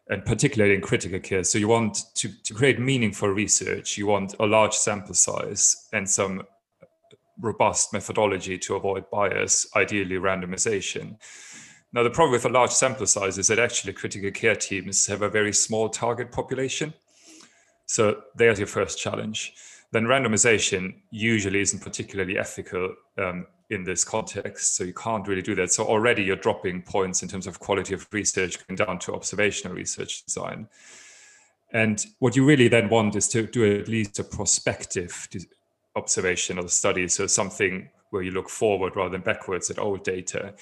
and 0.10 0.26
particularly 0.26 0.76
in 0.76 0.82
critical 0.82 1.20
care. 1.20 1.44
So 1.44 1.58
you 1.58 1.68
want 1.68 1.98
to, 2.16 2.30
to 2.44 2.54
create 2.54 2.80
meaningful 2.80 3.30
research, 3.30 3.98
you 3.98 4.08
want 4.08 4.36
a 4.40 4.46
large 4.46 4.74
sample 4.74 5.16
size 5.16 5.88
and 5.94 6.10
some 6.10 6.44
robust 7.40 7.94
methodology 7.94 8.58
to 8.58 8.76
avoid 8.76 9.10
bias, 9.10 9.68
ideally 9.76 10.16
randomization. 10.16 11.18
Now, 11.94 12.04
the 12.04 12.10
problem 12.10 12.32
with 12.32 12.46
a 12.46 12.50
large 12.50 12.72
sample 12.72 13.06
size 13.06 13.38
is 13.38 13.48
that 13.48 13.60
actually 13.60 13.94
critical 13.94 14.32
care 14.32 14.56
teams 14.56 15.06
have 15.08 15.22
a 15.22 15.30
very 15.30 15.54
small 15.54 15.90
target 15.90 16.32
population. 16.32 16.94
So 17.86 18.24
there's 18.36 18.60
your 18.60 18.68
first 18.68 19.00
challenge. 19.00 19.54
Then 19.94 20.06
randomization 20.06 20.96
usually 21.12 21.62
isn't 21.62 21.84
particularly 21.84 22.40
ethical 22.40 22.96
um, 23.20 23.46
in 23.70 23.84
this 23.84 24.04
context. 24.04 24.76
So 24.76 24.84
you 24.84 24.94
can't 24.94 25.28
really 25.28 25.44
do 25.44 25.54
that. 25.54 25.72
So 25.72 25.86
already 25.86 26.24
you're 26.24 26.36
dropping 26.36 26.82
points 26.82 27.22
in 27.22 27.30
terms 27.30 27.46
of 27.46 27.60
quality 27.60 27.94
of 27.94 28.08
research 28.12 28.58
going 28.66 28.76
down 28.76 28.98
to 29.00 29.14
observational 29.14 29.78
research 29.78 30.26
design. 30.26 30.68
And 31.74 32.04
what 32.18 32.36
you 32.36 32.44
really 32.44 32.68
then 32.70 32.90
want 32.90 33.16
is 33.16 33.28
to 33.30 33.46
do 33.46 33.80
at 33.80 33.88
least 33.88 34.18
a 34.18 34.24
prospective 34.24 35.30
observational 35.96 36.68
study. 36.70 37.08
So 37.08 37.28
something 37.28 37.88
where 38.10 38.24
you 38.24 38.32
look 38.32 38.50
forward 38.50 38.96
rather 38.96 39.12
than 39.12 39.22
backwards 39.22 39.70
at 39.70 39.78
old 39.78 40.04
data. 40.04 40.56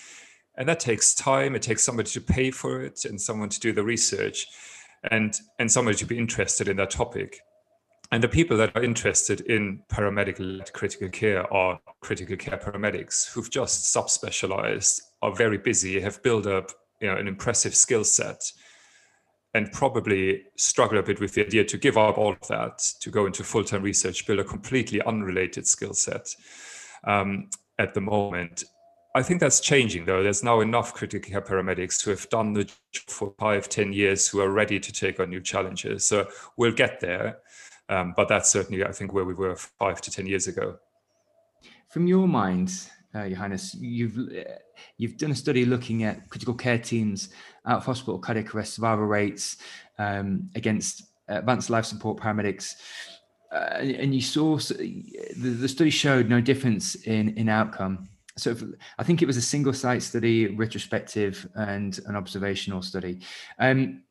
And 0.56 0.68
that 0.68 0.82
takes 0.82 1.14
time. 1.14 1.56
It 1.56 1.62
takes 1.62 1.86
somebody 1.86 2.10
to 2.10 2.20
pay 2.20 2.52
for 2.52 2.82
it 2.82 3.06
and 3.06 3.20
someone 3.20 3.48
to 3.48 3.60
do 3.62 3.72
the 3.72 3.84
research 3.84 4.48
and, 5.10 5.40
and 5.58 5.72
somebody 5.72 5.96
to 6.00 6.06
be 6.06 6.18
interested 6.18 6.68
in 6.68 6.76
that 6.78 6.90
topic. 6.90 7.40
And 8.14 8.22
the 8.22 8.28
people 8.28 8.58
that 8.58 8.76
are 8.76 8.84
interested 8.84 9.42
in 9.42 9.84
paramedic 9.90 10.74
critical 10.74 11.08
care 11.10 11.52
are 11.54 11.80
critical 12.02 12.36
care 12.36 12.58
paramedics 12.58 13.32
who've 13.32 13.50
just 13.50 13.96
subspecialized, 13.96 15.00
are 15.22 15.34
very 15.34 15.58
busy, 15.58 16.00
have 16.02 16.22
built 16.22 16.46
up 16.46 16.72
you 17.00 17.08
know, 17.08 17.16
an 17.16 17.28
impressive 17.28 17.74
skill 17.74 18.04
set, 18.04 18.52
and 19.54 19.72
probably 19.72 20.44
struggle 20.58 20.98
a 20.98 21.04
bit 21.04 21.20
with 21.20 21.34
the 21.34 21.46
idea 21.46 21.64
to 21.64 21.78
give 21.78 21.98
up 21.98 22.18
all 22.18 22.34
of 22.34 22.48
that 22.48 22.80
to 23.00 23.10
go 23.10 23.26
into 23.26 23.44
full-time 23.44 23.82
research, 23.82 24.26
build 24.26 24.40
a 24.40 24.44
completely 24.44 25.02
unrelated 25.04 25.66
skill 25.68 25.94
set 25.94 26.36
um, 27.06 27.50
at 27.80 27.94
the 27.94 28.02
moment. 28.02 28.64
I 29.14 29.24
think 29.24 29.42
that's 29.42 29.60
changing 29.60 30.06
though. 30.06 30.24
There's 30.24 30.44
now 30.44 30.62
enough 30.62 30.94
critical 30.94 31.30
care 31.30 31.42
paramedics 31.42 32.04
who 32.04 32.12
have 32.12 32.30
done 32.30 32.54
the 32.54 32.64
job 32.64 33.08
for 33.08 33.34
five, 33.40 33.68
ten 33.68 33.92
years 33.92 34.28
who 34.28 34.40
are 34.40 34.52
ready 34.52 34.80
to 34.80 34.92
take 34.92 35.20
on 35.20 35.30
new 35.30 35.42
challenges. 35.42 36.06
So 36.06 36.28
we'll 36.56 36.72
get 36.72 37.02
there. 37.02 37.40
Um, 37.92 38.14
but 38.16 38.30
that's 38.30 38.50
certainly, 38.50 38.86
I 38.86 38.94
think, 38.94 39.14
where 39.14 39.26
we 39.26 39.34
were 39.34 39.56
five 39.56 40.00
to 40.02 40.10
10 40.10 40.26
years 40.26 40.48
ago. 40.48 40.80
From 41.90 42.08
your 42.08 42.26
mind, 42.26 42.72
uh, 43.14 43.28
Johannes, 43.28 43.76
you've 43.76 44.18
you've 44.98 45.18
done 45.18 45.32
a 45.32 45.36
study 45.36 45.66
looking 45.66 46.04
at 46.04 46.30
critical 46.30 46.54
care 46.54 46.78
teams 46.78 47.30
out 47.66 47.78
of 47.78 47.86
hospital 47.86 48.18
cardiac 48.18 48.56
arrest 48.56 48.76
survival 48.76 49.06
rates 49.06 49.58
um, 50.00 50.50
against 50.56 51.04
advanced 51.28 51.70
life 51.70 51.84
support 51.84 52.18
paramedics, 52.18 52.76
uh, 53.52 53.80
and 53.82 54.16
you 54.16 54.22
saw 54.22 54.56
the, 54.58 55.04
the, 55.36 55.68
study 55.68 55.90
showed 55.90 56.30
no 56.30 56.40
difference 56.40 56.96
in 56.96 57.38
in 57.38 57.50
outcome. 57.50 58.08
So 58.38 58.52
if, 58.52 58.64
I 58.98 59.04
think 59.04 59.22
it 59.22 59.26
was 59.26 59.36
a 59.36 59.42
single 59.42 59.74
site 59.74 60.02
study, 60.02 60.48
retrospective, 60.48 61.46
and 61.56 62.00
an 62.06 62.16
observational 62.16 62.82
study. 62.82 63.20
Um, 63.60 64.04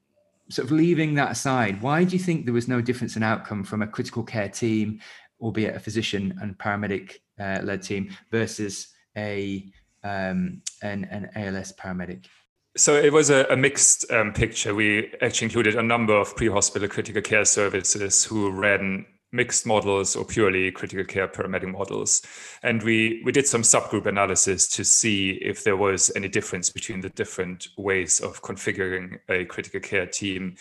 sort 0.51 0.67
of 0.67 0.73
leaving 0.73 1.15
that 1.15 1.31
aside, 1.31 1.81
why 1.81 2.05
do 2.05 2.17
you 2.17 2.23
think 2.23 2.45
there 2.45 2.55
was 2.55 2.69
no 2.69 2.81
difference 2.81 3.17
in 3.17 3.23
outcome 3.23 3.65
from 3.65 3.83
a 3.83 3.87
critical 3.87 4.23
care 4.23 4.49
team, 4.49 5.01
albeit 5.41 5.77
a 5.77 5.81
physician 5.81 6.37
and 6.41 6.59
paramedic 6.59 7.17
uh, 7.39 7.61
led 7.63 7.83
team, 7.83 8.11
versus 8.31 8.89
a 9.17 9.71
um, 10.03 10.63
an, 10.83 11.05
an 11.05 11.31
ALS 11.35 11.73
paramedic? 11.73 12.27
So 12.77 12.95
it 12.95 13.13
was 13.13 13.31
a, 13.31 13.47
a 13.47 13.57
mixed 13.57 14.11
um, 14.13 14.33
picture. 14.33 14.75
We 14.75 15.13
actually 15.23 15.47
included 15.47 15.75
a 15.75 15.83
number 15.83 16.15
of 16.15 16.37
pre-hospital 16.37 16.89
critical 16.89 17.23
care 17.23 17.45
services 17.45 18.25
who 18.25 18.51
ran 18.51 19.07
mixed 19.33 19.67
models 19.67 20.17
or 20.17 20.25
purely 20.25 20.71
critical 20.71 21.05
care 21.05 21.29
paramedic 21.29 21.71
models. 21.71 22.23
And 22.63 22.83
we, 22.83 23.23
we 23.25 23.33
did 23.33 23.47
some 23.47 23.63
subgroup 23.63 24.07
analysis 24.07 24.69
to 24.69 24.85
see 24.85 25.33
if 25.43 25.65
there 25.65 25.77
was 25.77 26.11
any 26.17 26.29
difference 26.29 26.71
between 26.71 27.01
the 27.01 27.11
different 27.11 27.69
ways 27.77 28.21
of 28.21 28.43
configuring 28.43 29.19
a 29.29 29.45
critical 29.45 29.81
care 29.81 30.07
team. 30.07 30.57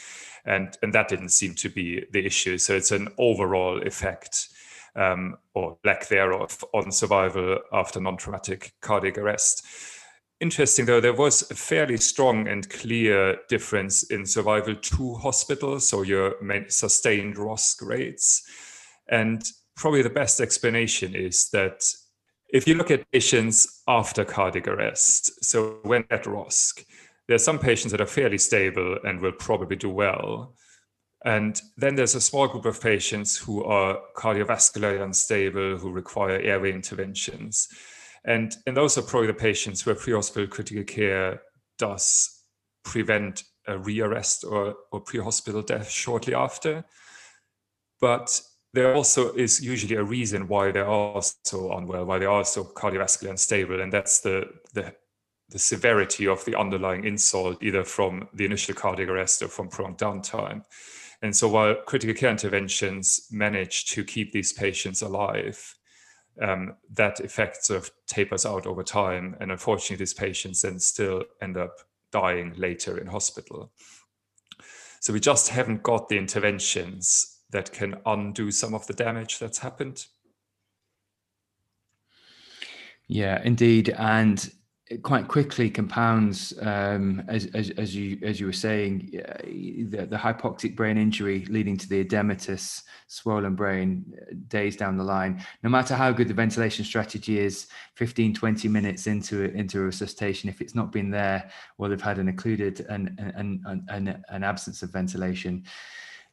And, 0.46 0.78
and 0.84 0.94
that 0.94 1.08
didn't 1.08 1.30
seem 1.30 1.56
to 1.56 1.70
be 1.70 2.06
the 2.12 2.26
issue. 2.26 2.58
So 2.58 2.76
it's 2.76 2.92
an 2.92 3.10
overall 3.18 3.82
effect 3.82 4.50
um, 4.96 5.38
or 5.54 5.78
lack 5.84 6.08
thereof 6.08 6.64
on 6.74 6.92
survival 6.92 7.60
after 7.72 8.00
non-traumatic 8.00 8.74
cardiac 8.82 9.18
arrest. 9.18 9.66
Interesting 10.42 10.86
though, 10.86 11.02
there 11.02 11.14
was 11.14 11.50
a 11.52 11.56
fairly 11.56 11.98
strong 11.98 12.48
and 12.48 12.70
clear 12.70 13.38
difference 13.50 14.04
in 14.04 14.26
survival 14.26 14.74
to 14.74 15.16
hospital, 15.16 15.82
so 15.82 16.02
your 16.02 16.36
sustained 16.70 17.36
ROSC 17.36 17.86
rates. 17.86 18.44
And 19.10 19.44
probably 19.76 20.02
the 20.02 20.10
best 20.10 20.40
explanation 20.40 21.14
is 21.14 21.50
that 21.50 21.84
if 22.48 22.68
you 22.68 22.76
look 22.76 22.90
at 22.90 23.10
patients 23.12 23.84
after 23.88 24.24
cardiac 24.24 24.68
arrest, 24.70 25.44
so 25.44 25.80
when 25.84 26.06
at 26.10 26.24
ROSC, 26.24 26.86
there 27.28 27.36
are 27.36 27.40
some 27.40 27.60
patients 27.60 27.92
that 27.92 28.02
are 28.02 28.08
fairly 28.08 28.38
stable 28.38 28.98
and 29.04 29.20
will 29.20 29.34
probably 29.34 29.76
do 29.76 29.90
well. 29.90 30.56
And 31.26 31.62
then 31.76 31.96
there's 31.96 32.16
a 32.16 32.22
small 32.22 32.48
group 32.48 32.66
of 32.66 32.82
patients 32.82 33.36
who 33.38 33.64
are 33.66 34.00
cardiovascularly 34.16 35.04
unstable, 35.04 35.78
who 35.78 35.92
require 35.92 36.40
airway 36.40 36.72
interventions. 36.72 37.68
And, 38.26 38.56
and 38.66 38.76
those 38.76 38.98
are 38.98 39.02
probably 39.02 39.28
the 39.28 39.34
patients 39.34 39.86
where 39.86 39.96
pre-hospital 39.96 40.48
critical 40.48 40.84
care 40.84 41.42
does 41.78 42.44
prevent 42.84 43.44
a 43.68 43.74
rearrest 43.74 44.44
or, 44.44 44.76
or 44.92 45.02
pre-hospital 45.02 45.62
death 45.62 45.90
shortly 45.90 46.34
after. 46.34 46.84
But 48.02 48.42
there 48.74 48.94
also 48.94 49.34
is 49.34 49.64
usually 49.64 49.96
a 49.96 50.04
reason 50.04 50.48
why 50.48 50.72
they 50.72 50.80
are 50.80 51.22
so 51.44 51.74
unwell, 51.74 52.06
why 52.06 52.20
they 52.20 52.26
are 52.26 52.46
so 52.46 52.64
cardiovascularly 52.64 53.32
unstable, 53.32 53.82
and 53.82 53.92
that's 53.92 54.20
the 54.22 54.48
the 54.74 54.94
the 55.50 55.60
severity 55.60 56.28
of 56.28 56.46
the 56.46 56.56
underlying 56.56 57.06
insult, 57.06 57.64
either 57.64 57.84
from 57.84 58.30
the 58.36 58.46
initial 58.46 58.76
cardiac 58.76 59.10
arrest 59.10 59.42
or 59.42 59.48
from 59.48 59.68
prolonged 59.68 59.98
downtime. 59.98 60.64
And 61.22 61.36
so, 61.36 61.50
while 61.50 61.76
critical 61.88 62.16
care 62.16 62.30
interventions 62.30 63.28
manage 63.32 63.86
to 63.88 64.04
keep 64.04 64.32
these 64.32 64.54
patients 64.54 65.02
alive, 65.02 65.76
um, 66.42 66.76
that 66.94 67.20
effect 67.20 67.66
sort 67.66 67.84
of 67.84 67.92
tapers 68.08 68.46
out 68.46 68.66
over 68.66 68.84
time. 68.84 69.36
And 69.40 69.52
unfortunately, 69.52 69.98
these 69.98 70.14
patients 70.14 70.62
then 70.62 70.80
still 70.80 71.24
end 71.42 71.58
up 71.58 71.78
dying 72.12 72.54
later 72.58 72.98
in 72.98 73.08
hospital. 73.08 73.72
So, 75.02 75.14
we 75.14 75.20
just 75.20 75.50
haven't 75.50 75.84
got 75.84 76.10
the 76.10 76.18
interventions 76.18 77.38
that 77.52 77.72
can 77.72 77.96
undo 78.06 78.52
some 78.52 78.74
of 78.74 78.86
the 78.88 78.94
damage 78.94 79.40
that's 79.40 79.60
happened. 79.60 80.06
Yeah, 83.08 83.42
indeed. 83.44 83.90
And 83.90 84.52
it 84.90 85.04
quite 85.04 85.28
quickly 85.28 85.70
compounds 85.70 86.52
um, 86.62 87.24
as, 87.28 87.46
as, 87.54 87.70
as 87.72 87.96
you 87.96 88.18
as 88.24 88.40
you 88.40 88.48
were 88.48 88.54
saying 88.54 89.22
uh, 89.24 89.38
the, 89.44 90.08
the 90.10 90.18
hypoxic 90.18 90.76
brain 90.76 90.98
injury 90.98 91.46
leading 91.46 91.78
to 91.78 91.88
the 91.88 92.04
edematous 92.04 92.82
swollen 93.08 93.54
brain 93.54 94.04
uh, 94.20 94.34
days 94.48 94.76
down 94.76 94.98
the 94.98 95.04
line. 95.04 95.44
No 95.62 95.70
matter 95.70 95.96
how 95.96 96.12
good 96.12 96.28
the 96.28 96.34
ventilation 96.34 96.84
strategy 96.84 97.38
is 97.38 97.68
15 97.96 98.34
20 98.34 98.68
minutes 98.68 99.06
into 99.06 99.44
into 99.52 99.80
a 99.80 99.84
resuscitation 99.84 100.50
if 100.50 100.60
it's 100.60 100.74
not 100.74 100.92
been 100.92 101.12
there 101.12 101.52
well 101.78 101.92
they've 101.92 102.02
had 102.02 102.18
an 102.18 102.30
occluded 102.30 102.80
and 102.90 103.10
an, 103.20 103.62
an, 103.90 104.24
an, 104.30 104.44
absence 104.44 104.82
of 104.82 104.92
ventilation. 104.92 105.64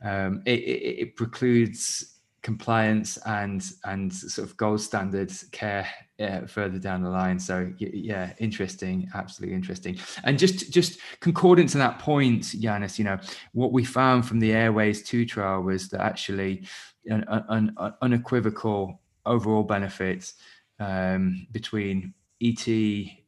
Um, 0.02 0.42
it, 0.46 0.60
it, 0.60 0.98
it 0.98 1.16
precludes 1.16 2.15
compliance 2.46 3.16
and 3.26 3.72
and 3.86 4.14
sort 4.14 4.48
of 4.48 4.56
gold 4.56 4.80
standard 4.80 5.32
care 5.50 5.84
uh, 6.20 6.46
further 6.46 6.78
down 6.78 7.02
the 7.02 7.10
line 7.10 7.40
so 7.40 7.68
yeah 7.78 8.32
interesting 8.38 9.10
absolutely 9.14 9.52
interesting 9.52 9.98
and 10.22 10.38
just 10.38 10.72
just 10.72 11.00
concordant 11.18 11.68
to 11.68 11.76
that 11.76 11.98
point 11.98 12.44
Yanis 12.44 13.00
you 13.00 13.04
know 13.04 13.18
what 13.52 13.72
we 13.72 13.84
found 13.84 14.24
from 14.24 14.38
the 14.38 14.52
airways 14.52 15.02
2 15.02 15.26
trial 15.26 15.60
was 15.60 15.88
that 15.88 16.00
actually 16.00 16.62
an, 17.06 17.24
an, 17.26 17.74
an 17.78 17.94
unequivocal 18.00 19.00
overall 19.24 19.64
benefits 19.64 20.34
um, 20.78 21.48
between 21.50 22.14
ET 22.40 22.64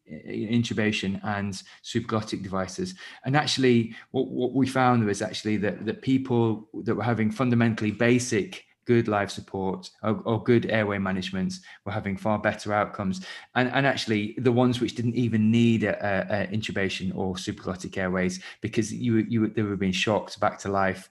intubation 0.09 1.21
and 1.23 1.63
supraglottic 1.85 2.43
devices. 2.43 2.95
And 3.27 3.37
actually, 3.37 3.95
what, 4.11 4.29
what 4.29 4.55
we 4.55 4.67
found 4.67 5.05
was 5.05 5.21
actually 5.21 5.59
that, 5.59 5.85
that 5.85 6.01
people 6.01 6.71
that 6.85 6.95
were 6.95 7.03
having 7.03 7.31
fundamentally 7.31 7.91
basic 7.91 8.65
good 8.89 9.07
life 9.07 9.31
support 9.31 9.91
or, 10.03 10.23
or, 10.25 10.43
good 10.43 10.65
airway 10.71 10.97
management 10.97 11.53
were 11.85 11.93
having 11.93 12.17
far 12.17 12.39
better 12.39 12.73
outcomes. 12.73 13.21
And, 13.55 13.69
and 13.69 13.87
actually, 13.87 14.35
the 14.39 14.51
ones 14.51 14.81
which 14.81 14.95
didn't 14.95 15.15
even 15.15 15.51
need 15.51 15.85
a, 15.85 15.95
a, 16.11 16.45
a 16.45 16.47
intubation 16.47 17.15
or 17.15 17.35
supraglottic 17.35 17.99
airways 17.99 18.41
because 18.63 18.91
you, 18.91 19.19
you 19.29 19.49
they 19.49 19.61
were 19.61 19.77
being 19.77 19.93
shocked 19.93 20.41
back 20.41 20.59
to 20.61 20.71
life 20.71 21.11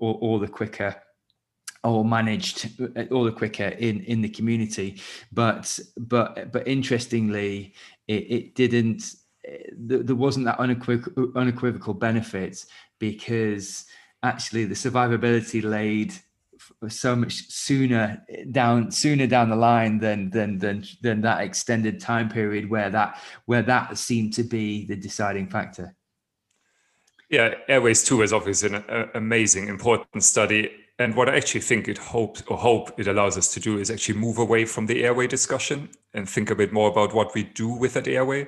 all, 0.00 0.18
all 0.20 0.38
the 0.38 0.46
quicker 0.46 0.94
or 1.82 2.04
managed 2.04 2.58
all 3.10 3.24
the 3.24 3.32
quicker 3.32 3.68
in 3.88 4.00
in 4.04 4.22
the 4.22 4.28
community 4.28 5.00
but 5.32 5.78
but 5.98 6.50
but 6.50 6.66
interestingly 6.66 7.74
it, 8.08 8.22
it 8.36 8.54
didn't 8.54 9.14
there 9.76 10.16
wasn't 10.16 10.46
that 10.46 10.58
unequivocal, 10.58 11.32
unequivocal 11.36 11.94
benefit 11.94 12.64
because 12.98 13.84
actually 14.22 14.64
the 14.64 14.74
survivability 14.74 15.62
laid 15.62 16.14
so 16.88 17.16
much 17.16 17.48
sooner 17.48 18.24
down 18.50 18.90
sooner 18.90 19.26
down 19.26 19.50
the 19.50 19.56
line 19.56 19.98
than 19.98 20.30
than 20.30 20.58
than 20.58 20.84
than 21.02 21.20
that 21.20 21.40
extended 21.42 22.00
time 22.00 22.28
period 22.28 22.68
where 22.68 22.90
that 22.90 23.20
where 23.46 23.62
that 23.62 23.96
seemed 23.98 24.32
to 24.34 24.42
be 24.42 24.86
the 24.86 24.96
deciding 24.96 25.48
factor. 25.48 25.94
Yeah 27.30 27.54
airways 27.68 28.04
2 28.04 28.22
is 28.22 28.32
obviously 28.32 28.74
an 28.74 29.10
amazing 29.14 29.68
important 29.68 30.22
study. 30.22 30.70
And 30.98 31.16
what 31.16 31.28
i 31.28 31.36
actually 31.36 31.62
think 31.62 31.88
it 31.88 31.98
hopes 31.98 32.42
or 32.46 32.56
hope 32.56 32.98
it 33.00 33.08
allows 33.08 33.36
us 33.36 33.52
to 33.54 33.60
do 33.60 33.78
is 33.78 33.90
actually 33.90 34.18
move 34.18 34.38
away 34.38 34.64
from 34.64 34.86
the 34.86 35.02
airway 35.04 35.26
discussion 35.26 35.88
and 36.12 36.28
think 36.28 36.50
a 36.50 36.54
bit 36.54 36.72
more 36.72 36.88
about 36.88 37.14
what 37.14 37.34
we 37.34 37.42
do 37.42 37.68
with 37.68 37.94
that 37.94 38.06
airway. 38.06 38.46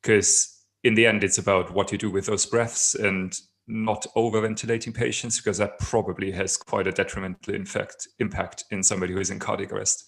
Because 0.00 0.56
in 0.84 0.94
the 0.94 1.06
end 1.06 1.24
it's 1.24 1.38
about 1.38 1.74
what 1.74 1.90
you 1.92 1.98
do 1.98 2.10
with 2.10 2.26
those 2.26 2.46
breaths 2.46 2.94
and 2.94 3.34
not 3.70 4.06
overventilating 4.16 4.94
patients 4.94 5.38
because 5.38 5.58
that 5.58 5.78
probably 5.78 6.30
has 6.32 6.56
quite 6.56 6.86
a 6.86 6.92
detrimental 6.92 7.54
effect, 7.54 8.08
impact 8.18 8.64
in 8.70 8.82
somebody 8.82 9.12
who 9.12 9.20
is 9.20 9.30
in 9.30 9.38
cardiac 9.38 9.72
arrest. 9.72 10.04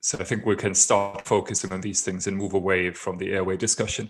So 0.00 0.18
I 0.18 0.24
think 0.24 0.46
we 0.46 0.56
can 0.56 0.74
start 0.74 1.26
focusing 1.26 1.72
on 1.72 1.80
these 1.80 2.02
things 2.02 2.26
and 2.26 2.36
move 2.36 2.54
away 2.54 2.92
from 2.92 3.18
the 3.18 3.32
airway 3.32 3.56
discussion. 3.56 4.08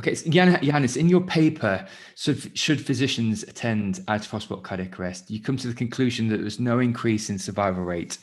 Okay, 0.00 0.14
so 0.14 0.26
in 0.26 1.08
your 1.08 1.22
paper, 1.22 1.84
so 2.14 2.32
should 2.54 2.80
physicians 2.80 3.42
attend 3.42 4.04
out 4.06 4.20
of 4.20 4.30
hospital 4.30 4.62
cardiac 4.62 5.00
arrest, 5.00 5.28
you 5.28 5.42
come 5.42 5.56
to 5.56 5.66
the 5.66 5.74
conclusion 5.74 6.28
that 6.28 6.36
there's 6.36 6.60
no 6.60 6.78
increase 6.78 7.30
in 7.30 7.38
survival 7.38 7.82
rate 7.82 8.18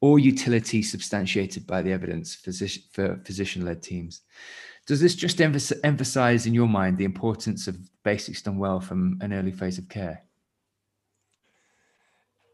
or 0.00 0.18
utility 0.18 0.82
substantiated 0.82 1.64
by 1.64 1.80
the 1.80 1.92
evidence 1.92 2.34
physician, 2.34 2.82
for 2.92 3.20
physician-led 3.24 3.82
teams. 3.84 4.22
Does 4.86 5.00
this 5.00 5.14
just 5.14 5.40
emphasize 5.40 6.46
in 6.46 6.54
your 6.54 6.66
mind 6.66 6.98
the 6.98 7.04
importance 7.04 7.68
of 7.68 7.76
basics 8.02 8.42
done 8.42 8.58
well 8.58 8.80
from 8.80 9.18
an 9.20 9.32
early 9.32 9.52
phase 9.52 9.78
of 9.78 9.88
care? 9.88 10.22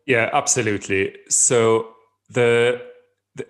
Yeah, 0.06 0.30
absolutely. 0.32 1.16
So 1.28 1.94
the, 2.30 2.82
the 3.34 3.46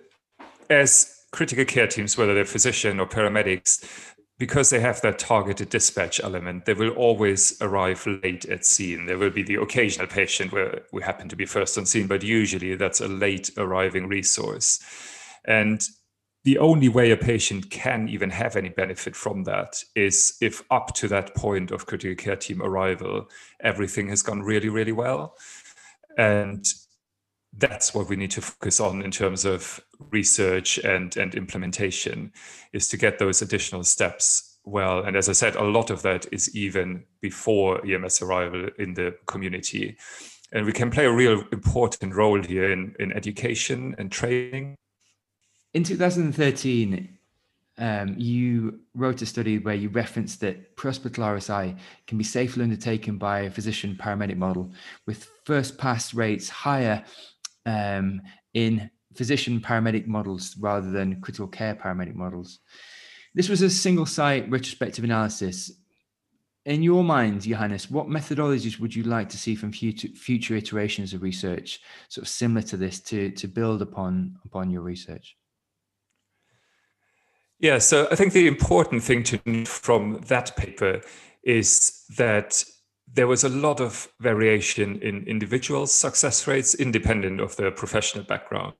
as 0.69 1.23
critical 1.31 1.65
care 1.65 1.87
teams, 1.87 2.17
whether 2.17 2.33
they're 2.33 2.45
physician 2.45 2.99
or 2.99 3.07
paramedics, 3.07 3.85
because 4.37 4.69
they 4.69 4.79
have 4.79 5.01
that 5.01 5.19
targeted 5.19 5.69
dispatch 5.69 6.21
element, 6.21 6.65
they 6.65 6.73
will 6.73 6.91
always 6.91 7.61
arrive 7.61 8.07
late 8.23 8.45
at 8.45 8.65
scene. 8.65 9.05
There 9.05 9.17
will 9.17 9.29
be 9.29 9.43
the 9.43 9.55
occasional 9.55 10.07
patient 10.07 10.53
where 10.53 10.83
we 10.93 11.03
happen 11.03 11.27
to 11.27 11.35
be 11.35 11.45
first 11.45 11.77
on 11.77 11.85
scene, 11.85 12.07
but 12.07 12.23
usually 12.23 12.75
that's 12.75 13.01
a 13.01 13.07
late 13.07 13.51
arriving 13.57 14.07
resource. 14.07 14.79
And 15.43 15.85
the 16.43 16.57
only 16.57 16.87
way 16.87 17.11
a 17.11 17.17
patient 17.17 17.69
can 17.69 18.07
even 18.07 18.29
have 18.29 18.55
any 18.55 18.69
benefit 18.69 19.15
from 19.15 19.43
that 19.43 19.83
is 19.95 20.37
if 20.41 20.63
up 20.71 20.93
to 20.95 21.07
that 21.09 21.35
point 21.35 21.71
of 21.71 21.85
critical 21.85 22.15
care 22.15 22.37
team 22.37 22.61
arrival, 22.61 23.29
everything 23.61 24.07
has 24.07 24.21
gone 24.21 24.41
really, 24.41 24.69
really 24.69 24.93
well. 24.93 25.35
And 26.17 26.65
that's 27.57 27.93
what 27.93 28.07
we 28.07 28.15
need 28.15 28.31
to 28.31 28.41
focus 28.41 28.79
on 28.79 29.01
in 29.01 29.11
terms 29.11 29.43
of 29.43 29.81
research 30.11 30.77
and, 30.79 31.15
and 31.17 31.35
implementation 31.35 32.31
is 32.71 32.87
to 32.87 32.97
get 32.97 33.19
those 33.19 33.41
additional 33.41 33.83
steps 33.83 34.59
well. 34.63 34.99
And 34.99 35.17
as 35.17 35.27
I 35.27 35.33
said, 35.33 35.55
a 35.55 35.63
lot 35.63 35.89
of 35.89 36.03
that 36.03 36.25
is 36.31 36.55
even 36.55 37.03
before 37.21 37.85
EMS 37.85 38.21
arrival 38.21 38.69
in 38.77 38.93
the 38.93 39.15
community. 39.25 39.97
And 40.53 40.65
we 40.65 40.71
can 40.71 40.89
play 40.89 41.05
a 41.05 41.11
real 41.11 41.43
important 41.51 42.15
role 42.15 42.41
here 42.41 42.71
in, 42.71 42.95
in 42.99 43.11
education 43.11 43.95
and 43.97 44.11
training 44.11 44.77
in 45.73 45.83
2013, 45.83 47.17
um, 47.77 48.13
you 48.17 48.81
wrote 48.93 49.21
a 49.21 49.25
study 49.25 49.57
where 49.57 49.75
you 49.75 49.89
referenced 49.89 50.41
that 50.41 50.75
pre-hospital 50.75 51.23
RSI 51.23 51.77
can 52.07 52.17
be 52.17 52.23
safely 52.25 52.63
undertaken 52.63 53.17
by 53.17 53.41
a 53.41 53.51
physician 53.51 53.97
paramedic 53.99 54.35
model 54.35 54.71
with 55.05 55.31
first 55.45 55.77
pass 55.77 56.13
rates 56.13 56.49
higher 56.49 57.03
um, 57.65 58.21
in 58.53 58.89
physician 59.15 59.61
paramedic 59.61 60.07
models 60.07 60.55
rather 60.59 60.91
than 60.91 61.21
critical 61.21 61.47
care 61.47 61.73
paramedic 61.73 62.15
models. 62.15 62.59
This 63.33 63.47
was 63.47 63.61
a 63.61 63.69
single 63.69 64.05
site 64.05 64.49
retrospective 64.49 65.05
analysis. 65.05 65.71
In 66.65 66.83
your 66.83 67.03
mind, 67.03 67.43
Johannes, 67.43 67.89
what 67.89 68.07
methodologies 68.07 68.79
would 68.79 68.93
you 68.93 69.03
like 69.03 69.29
to 69.29 69.37
see 69.37 69.55
from 69.55 69.71
future, 69.71 70.09
future 70.09 70.55
iterations 70.55 71.13
of 71.13 71.21
research, 71.21 71.79
sort 72.09 72.23
of 72.23 72.29
similar 72.29 72.61
to 72.63 72.75
this, 72.77 72.99
to, 73.01 73.31
to 73.31 73.47
build 73.47 73.81
upon, 73.81 74.37
upon 74.43 74.69
your 74.69 74.81
research? 74.81 75.37
Yeah, 77.59 77.79
so 77.79 78.07
I 78.09 78.15
think 78.15 78.31
the 78.31 78.47
important 78.47 79.03
thing 79.03 79.23
to 79.23 79.39
note 79.45 79.67
from 79.67 80.21
that 80.27 80.55
paper 80.55 81.01
is 81.43 82.05
that 82.17 82.63
there 83.11 83.27
was 83.27 83.43
a 83.43 83.49
lot 83.49 83.81
of 83.81 84.07
variation 84.21 85.01
in 85.01 85.25
individual 85.27 85.85
success 85.87 86.47
rates 86.47 86.75
independent 86.75 87.41
of 87.41 87.55
their 87.57 87.71
professional 87.71 88.23
background. 88.23 88.73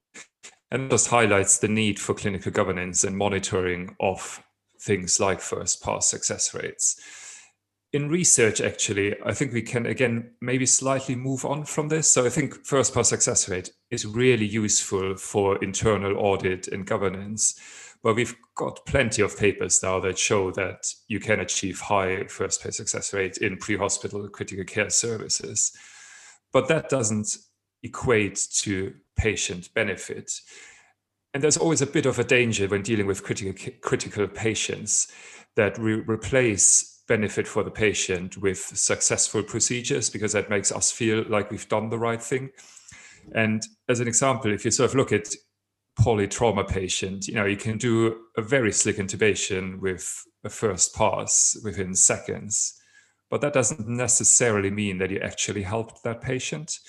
And 0.72 0.90
just 0.90 1.08
highlights 1.08 1.58
the 1.58 1.68
need 1.68 2.00
for 2.00 2.14
clinical 2.14 2.52
governance 2.52 3.04
and 3.04 3.18
monitoring 3.18 3.96
of 4.00 4.44
things 4.80 5.20
like 5.20 5.42
first 5.42 5.84
pass 5.84 6.08
success 6.08 6.54
rates. 6.54 7.02
In 7.92 8.08
research, 8.08 8.62
actually, 8.62 9.16
I 9.26 9.34
think 9.34 9.52
we 9.52 9.64
can 9.64 9.88
again 9.88 10.36
maybe 10.42 10.68
slightly 10.68 11.16
move 11.16 11.44
on 11.44 11.66
from 11.66 11.88
this. 11.90 12.10
So 12.12 12.24
I 12.24 12.30
think 12.30 12.66
first 12.68 12.94
pass 12.94 13.10
success 13.10 13.50
rate 13.50 13.72
is 13.90 14.06
really 14.06 14.46
useful 14.46 15.18
for 15.18 15.58
internal 15.64 16.18
audit 16.20 16.68
and 16.68 16.86
governance 16.86 17.60
but 18.02 18.16
we've 18.16 18.36
got 18.56 18.86
plenty 18.86 19.22
of 19.22 19.38
papers 19.38 19.82
now 19.84 20.00
that 20.00 20.18
show 20.18 20.52
that 20.52 20.86
you 21.08 21.20
can 21.20 21.40
achieve 21.40 21.80
high 21.80 22.26
first 22.26 22.64
pass 22.64 22.78
success 22.78 23.14
rate 23.14 23.38
in 23.38 23.58
pre-hospital 23.58 24.28
critical 24.30 24.64
care 24.64 24.90
services. 24.90 25.72
But 26.54 26.68
that 26.70 26.90
doesn't 26.90 27.38
equate 27.84 28.48
to 28.54 28.94
patient 29.18 29.74
benefit. 29.74 30.32
And 31.34 31.44
there's 31.44 31.58
always 31.58 31.82
a 31.82 31.88
bit 31.88 32.06
of 32.06 32.20
a 32.20 32.24
danger 32.24 32.68
when 32.68 32.82
dealing 32.82 33.06
with 33.06 33.24
critical, 33.24 33.54
critical 33.82 34.28
patients 34.28 35.12
that 35.56 35.78
we 35.78 35.94
replace 35.94 37.04
benefit 37.08 37.48
for 37.48 37.64
the 37.64 37.72
patient 37.72 38.38
with 38.38 38.60
successful 38.60 39.44
procedures 39.44 40.10
because 40.10 40.32
that 40.34 40.50
makes 40.50 40.72
us 40.72 40.92
feel 40.92 41.26
like 41.28 41.52
we've 41.52 41.68
done 41.68 41.90
the 41.90 42.00
right 42.00 42.22
thing. 42.22 42.50
And 43.34 43.62
as 43.90 44.00
an 44.00 44.08
example, 44.08 44.54
if 44.54 44.64
you 44.64 44.72
sort 44.72 44.90
of 44.90 44.96
look 44.96 45.12
at 45.12 45.28
polytrauma 46.00 46.68
patient, 46.68 47.28
you 47.28 47.36
know, 47.36 47.46
you 47.46 47.58
can 47.58 47.78
do 47.78 48.16
a 48.38 48.42
very 48.42 48.72
slick 48.72 48.98
intubation 48.98 49.80
with 49.80 50.26
a 50.44 50.50
first 50.50 50.96
pass 50.96 51.58
within 51.64 51.94
seconds, 51.94 52.80
but 53.30 53.42
that 53.42 53.54
doesn't 53.54 53.88
necessarily 53.88 54.72
mean 54.72 54.98
that 54.98 55.12
you 55.12 55.20
actually 55.20 55.64
helped 55.64 56.04
that 56.04 56.22
patient. 56.22 56.80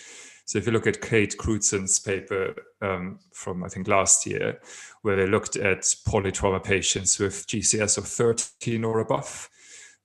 So 0.45 0.59
if 0.59 0.67
you 0.67 0.73
look 0.73 0.87
at 0.87 1.01
Kate 1.01 1.37
Crewdson's 1.37 1.99
paper 1.99 2.55
um, 2.83 3.19
from 3.33 3.63
I 3.63 3.69
think 3.69 3.89
last 3.89 4.27
year, 4.27 4.61
where 5.03 5.17
they 5.17 5.27
looked 5.27 5.57
at 5.57 5.83
polytrauma 6.09 6.63
patients 6.63 7.19
with 7.19 7.47
GCS 7.47 7.99
of 7.99 8.07
13 8.07 8.85
or 8.85 9.01
above, 9.01 9.49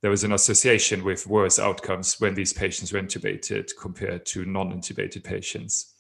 there 0.02 0.12
was 0.12 0.24
an 0.24 0.34
association 0.34 1.04
with 1.04 1.26
worse 1.26 1.58
outcomes 1.58 2.20
when 2.20 2.36
these 2.36 2.54
patients 2.54 2.94
were 2.94 3.02
intubated 3.02 3.72
compared 3.80 4.26
to 4.28 4.46
non-intubated 4.46 5.24
patients. 5.24 5.96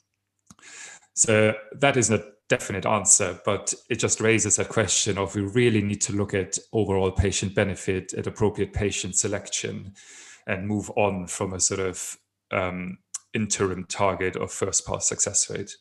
So 1.15 1.55
that 1.79 1.97
is 1.97 2.11
a 2.11 2.34
definite 2.47 2.85
answer, 2.85 3.39
but 3.45 3.73
it 3.89 3.99
just 3.99 4.21
raises 4.21 4.59
a 4.59 4.65
question 4.65 5.17
of 5.17 5.35
we 5.35 5.41
really 5.41 5.81
need 5.81 6.01
to 6.01 6.13
look 6.13 6.33
at 6.33 6.57
overall 6.73 7.11
patient 7.11 7.55
benefit 7.55 8.13
at 8.13 8.27
appropriate 8.27 8.73
patient 8.73 9.15
selection 9.15 9.93
and 10.47 10.67
move 10.67 10.91
on 10.95 11.27
from 11.27 11.53
a 11.53 11.59
sort 11.59 11.79
of 11.79 12.17
um, 12.51 12.97
interim 13.33 13.85
target 13.85 14.35
of 14.35 14.51
first 14.51 14.85
pass 14.85 15.07
success 15.07 15.49
rate. 15.49 15.75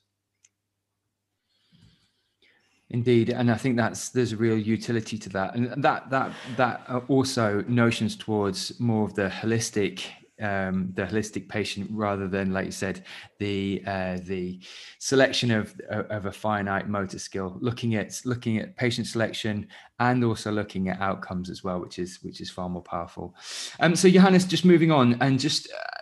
Indeed, 2.90 3.30
and 3.30 3.50
I 3.50 3.56
think 3.56 3.76
that's 3.76 4.10
there's 4.10 4.32
a 4.32 4.36
real 4.36 4.58
utility 4.58 5.18
to 5.18 5.28
that, 5.30 5.56
and 5.56 5.82
that 5.82 6.10
that 6.10 6.32
that 6.56 6.86
also 7.08 7.64
notions 7.66 8.14
towards 8.14 8.78
more 8.78 9.04
of 9.04 9.14
the 9.14 9.28
holistic 9.28 10.04
um, 10.40 10.90
the 10.94 11.02
holistic 11.02 11.48
patient 11.48 11.88
rather 11.90 12.28
than, 12.28 12.52
like 12.52 12.66
you 12.66 12.72
said, 12.72 13.04
the 13.38 13.82
uh, 13.86 14.18
the 14.22 14.60
selection 14.98 15.50
of 15.50 15.78
of 15.90 16.26
a 16.26 16.32
finite 16.32 16.88
motor 16.88 17.18
skill. 17.18 17.56
Looking 17.60 17.94
at 17.94 18.20
looking 18.24 18.58
at 18.58 18.76
patient 18.76 19.06
selection 19.06 19.68
and 19.98 20.24
also 20.24 20.50
looking 20.50 20.88
at 20.88 21.00
outcomes 21.00 21.50
as 21.50 21.62
well, 21.62 21.80
which 21.80 21.98
is 21.98 22.18
which 22.22 22.40
is 22.40 22.50
far 22.50 22.68
more 22.68 22.82
powerful. 22.82 23.34
Um, 23.80 23.96
so 23.96 24.08
Johannes, 24.08 24.44
just 24.44 24.64
moving 24.64 24.90
on 24.90 25.16
and 25.20 25.38
just 25.38 25.68
uh, 25.72 25.94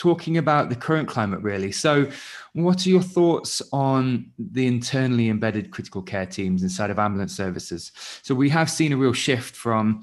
talking 0.00 0.38
about 0.38 0.70
the 0.70 0.76
current 0.76 1.06
climate, 1.06 1.42
really. 1.42 1.70
So, 1.70 2.10
what 2.54 2.86
are 2.86 2.88
your 2.88 3.02
thoughts 3.02 3.60
on 3.70 4.32
the 4.38 4.66
internally 4.66 5.28
embedded 5.28 5.70
critical 5.70 6.00
care 6.00 6.24
teams 6.24 6.62
inside 6.62 6.88
of 6.90 6.98
ambulance 6.98 7.36
services? 7.36 7.92
So 8.22 8.34
we 8.34 8.48
have 8.48 8.70
seen 8.70 8.92
a 8.92 8.96
real 8.96 9.12
shift 9.12 9.54
from 9.54 10.02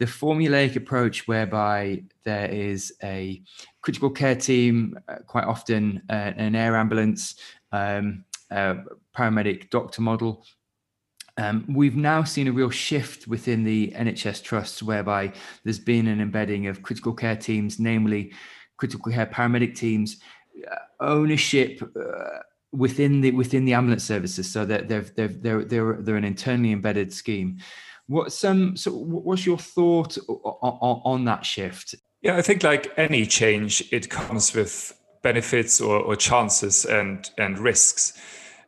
the 0.00 0.06
formulaic 0.06 0.74
approach 0.74 1.28
whereby 1.28 2.02
there 2.24 2.50
is 2.50 2.92
a 3.02 3.42
critical 3.82 4.10
care 4.10 4.34
team, 4.34 4.98
uh, 5.08 5.16
quite 5.26 5.44
often 5.44 6.02
uh, 6.10 6.32
an 6.36 6.56
air 6.56 6.74
ambulance, 6.74 7.36
um, 7.70 8.24
paramedic 8.50 9.70
doctor 9.70 10.02
model, 10.02 10.44
Um, 11.36 11.64
we've 11.68 11.96
now 11.96 12.24
seen 12.24 12.48
a 12.48 12.52
real 12.52 12.70
shift 12.70 13.26
within 13.26 13.64
the 13.64 13.92
NHS 13.96 14.42
trusts 14.42 14.82
whereby 14.82 15.32
there's 15.64 15.78
been 15.78 16.06
an 16.08 16.20
embedding 16.20 16.66
of 16.66 16.82
critical 16.82 17.14
care 17.14 17.36
teams, 17.36 17.78
namely 17.78 18.32
critical 18.76 19.12
care 19.12 19.26
paramedic 19.26 19.74
teams, 19.74 20.20
uh, 20.70 20.76
ownership 21.00 21.80
uh, 21.82 22.40
within 22.72 23.20
the 23.20 23.30
within 23.32 23.64
the 23.64 23.74
ambulance 23.74 24.04
services, 24.04 24.50
so 24.50 24.64
that 24.64 24.88
they're 24.88 25.02
they're 25.02 25.28
they're 25.28 25.64
they're, 25.64 25.96
they're 26.00 26.16
an 26.16 26.24
internally 26.24 26.72
embedded 26.72 27.12
scheme. 27.12 27.58
What's 28.06 28.34
some 28.34 28.76
so 28.76 28.90
what's 28.92 29.46
your 29.46 29.58
thought 29.58 30.18
on, 30.28 31.00
on 31.04 31.24
that 31.26 31.46
shift? 31.46 31.94
Yeah, 32.22 32.36
I 32.36 32.42
think 32.42 32.62
like 32.62 32.92
any 32.96 33.24
change, 33.26 33.84
it 33.92 34.10
comes 34.10 34.54
with 34.54 34.92
benefits 35.22 35.80
or, 35.80 35.98
or 36.00 36.16
chances 36.16 36.84
and 36.84 37.30
and 37.38 37.58
risks. 37.58 38.18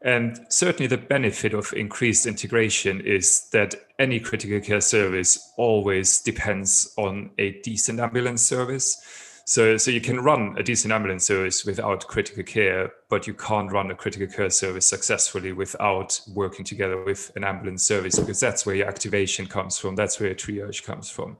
And 0.04 0.40
certainly, 0.48 0.88
the 0.88 0.98
benefit 0.98 1.54
of 1.54 1.72
increased 1.74 2.26
integration 2.26 3.00
is 3.00 3.48
that 3.50 3.76
any 4.00 4.18
critical 4.18 4.60
care 4.60 4.80
service 4.80 5.52
always 5.56 6.20
depends 6.20 6.92
on 6.98 7.30
a 7.38 7.60
decent 7.62 8.00
ambulance 8.00 8.42
service. 8.42 9.00
So, 9.44 9.76
so 9.76 9.90
you 9.90 10.00
can 10.00 10.20
run 10.20 10.54
a 10.56 10.62
decent 10.62 10.92
ambulance 10.92 11.26
service 11.26 11.64
without 11.64 12.06
critical 12.06 12.44
care, 12.44 12.92
but 13.08 13.26
you 13.26 13.34
can't 13.34 13.72
run 13.72 13.90
a 13.90 13.94
critical 13.94 14.28
care 14.28 14.50
service 14.50 14.86
successfully 14.86 15.52
without 15.52 16.20
working 16.32 16.64
together 16.64 17.02
with 17.02 17.32
an 17.34 17.42
ambulance 17.42 17.84
service 17.84 18.18
because 18.18 18.38
that's 18.38 18.64
where 18.64 18.76
your 18.76 18.86
activation 18.86 19.46
comes 19.46 19.78
from. 19.78 19.96
That's 19.96 20.20
where 20.20 20.28
your 20.28 20.36
triage 20.36 20.84
comes 20.84 21.10
from. 21.10 21.38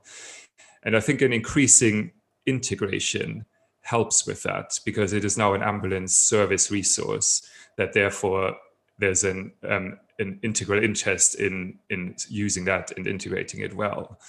And 0.83 0.97
I 0.97 0.99
think 0.99 1.21
an 1.21 1.31
increasing 1.31 2.11
integration 2.45 3.45
helps 3.81 4.25
with 4.25 4.43
that 4.43 4.79
because 4.85 5.13
it 5.13 5.23
is 5.23 5.37
now 5.37 5.53
an 5.53 5.63
ambulance 5.63 6.15
service 6.15 6.71
resource 6.71 7.41
that 7.77 7.93
therefore 7.93 8.55
there's 8.99 9.23
an 9.23 9.51
um, 9.67 9.99
an 10.19 10.39
integral 10.43 10.83
interest 10.83 11.35
in 11.35 11.79
in 11.89 12.15
using 12.29 12.65
that 12.65 12.91
and 12.97 13.07
integrating 13.07 13.61
it 13.61 13.75
well. 13.75 14.19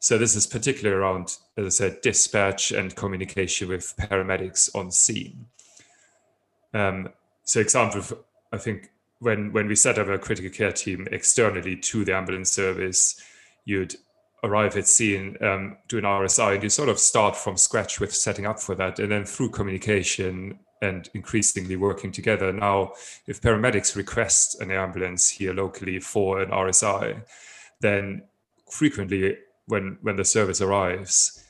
So 0.00 0.16
this 0.16 0.34
is 0.34 0.46
particularly 0.46 0.96
around, 0.96 1.36
as 1.58 1.66
I 1.66 1.68
said, 1.68 2.00
dispatch 2.00 2.72
and 2.72 2.96
communication 2.96 3.68
with 3.68 3.94
paramedics 3.98 4.74
on 4.74 4.90
scene. 4.90 5.46
Um, 6.72 7.10
so 7.44 7.60
example, 7.60 8.24
I 8.50 8.56
think 8.56 8.90
when 9.18 9.52
when 9.52 9.68
we 9.68 9.76
set 9.76 9.98
up 9.98 10.08
a 10.08 10.18
critical 10.18 10.50
care 10.50 10.72
team 10.72 11.06
externally 11.12 11.76
to 11.76 12.04
the 12.06 12.16
ambulance 12.16 12.50
service, 12.50 13.22
you'd 13.66 13.94
arrive 14.42 14.74
at 14.78 14.88
scene, 14.88 15.36
um, 15.42 15.76
do 15.88 15.98
an 15.98 16.04
RSI, 16.04 16.54
and 16.54 16.62
you 16.62 16.70
sort 16.70 16.88
of 16.88 16.98
start 16.98 17.36
from 17.36 17.58
scratch 17.58 18.00
with 18.00 18.14
setting 18.14 18.46
up 18.46 18.58
for 18.58 18.74
that, 18.76 18.98
and 18.98 19.12
then 19.12 19.26
through 19.26 19.50
communication 19.50 20.58
and 20.80 21.10
increasingly 21.12 21.76
working 21.76 22.10
together. 22.10 22.50
Now, 22.54 22.92
if 23.26 23.42
paramedics 23.42 23.96
request 23.96 24.62
an 24.62 24.70
ambulance 24.70 25.28
here 25.28 25.52
locally 25.52 26.00
for 26.00 26.40
an 26.40 26.50
RSI, 26.50 27.22
then 27.80 28.22
frequently 28.70 29.36
when, 29.70 29.98
when 30.02 30.16
the 30.16 30.24
service 30.24 30.60
arrives, 30.60 31.44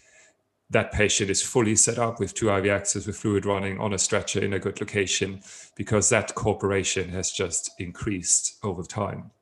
that 0.70 0.92
patient 0.92 1.30
is 1.30 1.42
fully 1.42 1.74
set 1.74 1.98
up 1.98 2.20
with 2.20 2.32
two 2.32 2.50
IV 2.50 2.66
access 2.66 3.06
with 3.06 3.16
fluid 3.16 3.44
running 3.44 3.78
on 3.80 3.92
a 3.92 3.98
stretcher 3.98 4.42
in 4.42 4.52
a 4.52 4.58
good 4.58 4.80
location 4.80 5.40
because 5.76 6.08
that 6.08 6.34
cooperation 6.36 7.08
has 7.08 7.32
just 7.32 7.72
increased 7.78 8.58
over 8.62 8.84
time. 8.84 9.32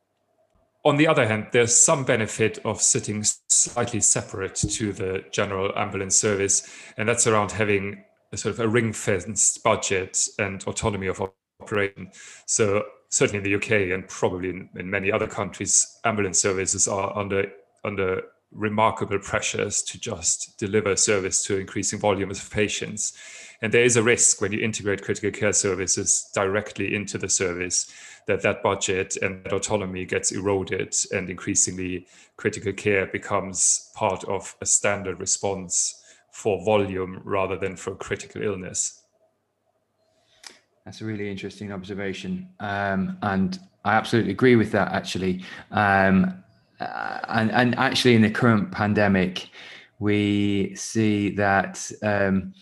On 0.85 0.97
the 0.97 1.07
other 1.07 1.27
hand, 1.27 1.49
there's 1.53 1.75
some 1.75 2.05
benefit 2.05 2.59
of 2.65 2.81
sitting 2.81 3.23
slightly 3.49 4.01
separate 4.01 4.55
to 4.55 4.93
the 4.93 5.25
general 5.31 5.71
ambulance 5.77 6.17
service, 6.17 6.67
and 6.97 7.07
that's 7.07 7.27
around 7.27 7.53
having 7.53 8.05
a 8.33 8.37
sort 8.37 8.55
of 8.55 8.61
a 8.61 8.69
ring 8.69 8.93
fenced 8.93 9.63
budget 9.63 10.19
and 10.39 10.63
autonomy 10.65 11.09
of 11.09 11.21
operation. 11.61 12.11
So 12.47 12.85
certainly 13.11 13.39
in 13.39 13.45
the 13.45 13.55
UK 13.57 13.93
and 13.93 14.09
probably 14.09 14.51
in, 14.51 14.71
in 14.77 14.89
many 14.89 15.11
other 15.13 15.27
countries, 15.27 15.99
ambulance 16.05 16.41
services 16.41 16.89
are 16.89 17.17
under 17.17 17.51
under 17.85 18.23
remarkable 18.53 19.19
pressures 19.19 19.83
to 19.83 20.01
just 20.01 20.59
deliver 20.59 20.97
service 20.97 21.45
to 21.45 21.59
increasing 21.59 21.99
volumes 21.99 22.41
of 22.41 22.51
patients. 22.51 23.13
And 23.61 23.73
there 23.73 23.85
is 23.85 23.97
a 23.97 24.03
risk 24.03 24.41
when 24.41 24.53
you 24.53 24.61
integrate 24.61 25.03
critical 25.03 25.31
care 25.31 25.53
services 25.53 26.31
directly 26.35 26.95
into 26.95 27.19
the 27.19 27.29
service 27.29 27.93
that 28.27 28.43
that 28.43 28.63
budget 28.63 29.17
and 29.17 29.43
that 29.45 29.53
autonomy 29.53 30.05
gets 30.05 30.33
eroded 30.33 30.95
and 31.13 31.29
increasingly 31.29 32.07
critical 32.37 32.73
care 32.73 33.07
becomes 33.07 33.91
part 33.95 34.23
of 34.25 34.55
a 34.61 34.67
standard 34.67 35.19
response 35.19 36.03
for 36.31 36.65
volume 36.65 37.21
rather 37.25 37.57
than 37.57 37.75
for 37.77 37.95
critical 37.97 38.43
illness. 38.43 39.03
That's 40.85 41.01
a 41.01 41.05
really 41.05 41.31
interesting 41.31 41.73
observation. 41.73 42.49
Um, 42.61 43.19
and 43.23 43.59
I 43.85 43.95
absolutely 43.95 44.31
agree 44.31 44.57
with 44.57 44.73
that, 44.73 44.93
actually. 44.93 45.45
Um, 45.71 46.45
and, 46.81 47.51
and 47.53 47.75
actually, 47.77 48.15
in 48.15 48.23
the 48.23 48.31
current 48.31 48.71
pandemic, 48.71 49.51
we 49.99 50.75
see 50.77 51.31
that 51.31 51.91
um, 52.03 52.55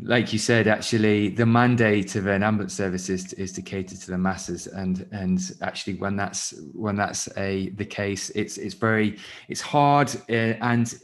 like 0.00 0.32
you 0.32 0.38
said, 0.38 0.68
actually, 0.68 1.30
the 1.30 1.46
mandate 1.46 2.16
of 2.16 2.26
an 2.26 2.42
ambulance 2.42 2.74
service 2.74 3.08
is, 3.08 3.32
is 3.34 3.52
to 3.52 3.62
cater 3.62 3.96
to 3.96 4.10
the 4.10 4.18
masses, 4.18 4.66
and 4.66 5.06
and 5.10 5.56
actually, 5.62 5.94
when 5.94 6.16
that's 6.16 6.54
when 6.74 6.96
that's 6.96 7.28
a 7.38 7.70
the 7.70 7.84
case, 7.84 8.28
it's 8.30 8.58
it's 8.58 8.74
very 8.74 9.18
it's 9.48 9.62
hard 9.62 10.14
uh, 10.28 10.54
and 10.60 10.94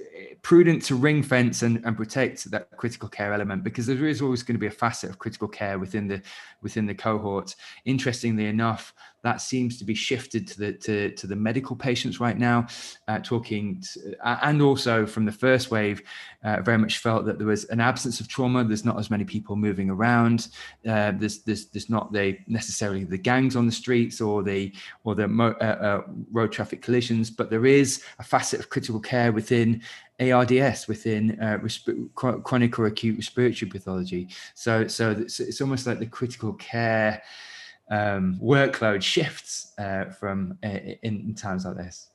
prudent 0.42 0.82
to 0.82 0.94
ring 0.96 1.22
fence 1.22 1.62
and, 1.62 1.82
and 1.86 1.96
protect 1.96 2.50
that 2.50 2.68
critical 2.76 3.08
care 3.08 3.32
element 3.32 3.62
because 3.64 3.86
there 3.86 4.06
is 4.06 4.20
always 4.20 4.42
going 4.42 4.56
to 4.56 4.60
be 4.60 4.66
a 4.66 4.70
facet 4.70 5.08
of 5.08 5.18
critical 5.18 5.48
care 5.48 5.78
within 5.78 6.06
the 6.06 6.20
within 6.60 6.84
the 6.84 6.94
cohort. 6.94 7.54
Interestingly 7.86 8.46
enough, 8.46 8.92
that 9.22 9.40
seems 9.40 9.78
to 9.78 9.84
be 9.84 9.94
shifted 9.94 10.46
to 10.48 10.58
the 10.58 10.72
to, 10.72 11.10
to 11.12 11.26
the 11.26 11.36
medical 11.36 11.76
patients 11.76 12.20
right 12.20 12.38
now 12.38 12.66
uh, 13.08 13.18
talking 13.20 13.80
to, 13.80 14.14
uh, 14.26 14.38
and 14.42 14.60
also 14.60 15.06
from 15.06 15.24
the 15.24 15.32
first 15.32 15.70
wave 15.70 16.02
uh, 16.42 16.60
very 16.60 16.78
much 16.78 16.98
felt 16.98 17.24
that 17.24 17.38
there 17.38 17.46
was 17.46 17.64
an 17.66 17.80
absence 17.80 18.20
of 18.20 18.28
trauma. 18.28 18.64
There's 18.64 18.84
not 18.84 18.98
as 18.98 19.10
many 19.10 19.24
people 19.24 19.54
moving 19.54 19.90
around. 19.90 20.48
Uh, 20.86 21.12
there's, 21.12 21.38
there's 21.42 21.66
there's 21.66 21.88
not 21.88 22.12
the 22.12 22.38
necessarily 22.46 23.04
the 23.04 23.18
gangs 23.18 23.56
on 23.56 23.66
the 23.66 23.72
streets 23.72 24.20
or 24.20 24.42
the 24.42 24.72
or 25.04 25.14
the 25.14 25.28
mo- 25.28 25.56
uh, 25.60 25.64
uh, 25.64 26.02
road 26.32 26.52
traffic 26.52 26.82
collisions 26.82 27.30
but 27.30 27.50
there 27.50 27.66
is 27.66 28.02
a 28.18 28.24
facet 28.24 28.60
of 28.60 28.68
critical 28.68 29.00
care 29.00 29.32
within 29.32 29.82
ARDS 30.20 30.88
within 30.88 31.36
resp- 31.62 32.14
chronic 32.14 32.78
or 32.78 32.86
acute 32.86 33.16
respiratory 33.16 33.70
pathology. 33.70 34.28
So 34.54 34.86
so 34.86 35.12
it's, 35.12 35.40
it's 35.40 35.60
almost 35.60 35.86
like 35.86 35.98
the 35.98 36.06
critical 36.06 36.52
care 36.54 37.22
um, 37.92 38.38
workload 38.42 39.02
shifts 39.02 39.72
uh, 39.78 40.06
from 40.06 40.58
uh, 40.64 40.78
in, 41.02 41.34
times 41.34 41.66
like 41.66 41.76
this. 41.76 42.08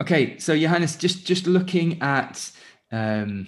Okay, 0.00 0.38
so 0.38 0.56
Johannes, 0.56 0.96
just 0.96 1.26
just 1.26 1.46
looking 1.46 2.00
at 2.00 2.50
um, 2.92 3.46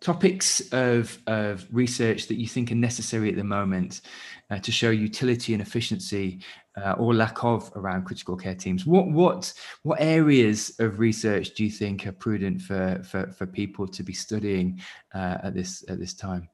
topics 0.00 0.60
of, 0.72 1.18
of 1.26 1.66
research 1.72 2.28
that 2.28 2.34
you 2.34 2.46
think 2.46 2.70
are 2.70 2.74
necessary 2.76 3.30
at 3.30 3.36
the 3.36 3.44
moment 3.44 4.02
uh, 4.50 4.58
to 4.58 4.70
show 4.70 4.90
utility 4.90 5.54
and 5.54 5.62
efficiency 5.62 6.40
uh, 6.76 6.92
or 6.98 7.14
lack 7.14 7.42
of 7.44 7.72
around 7.76 8.04
critical 8.04 8.36
care 8.36 8.54
teams. 8.54 8.84
What 8.84 9.08
what 9.08 9.54
what 9.84 10.02
areas 10.02 10.78
of 10.80 10.98
research 10.98 11.54
do 11.54 11.64
you 11.64 11.70
think 11.70 12.06
are 12.06 12.12
prudent 12.12 12.60
for 12.60 13.02
for, 13.02 13.32
for 13.32 13.46
people 13.46 13.88
to 13.88 14.02
be 14.02 14.12
studying 14.12 14.80
uh, 15.14 15.38
at 15.44 15.54
this 15.54 15.82
at 15.88 15.98
this 15.98 16.12
time? 16.12 16.48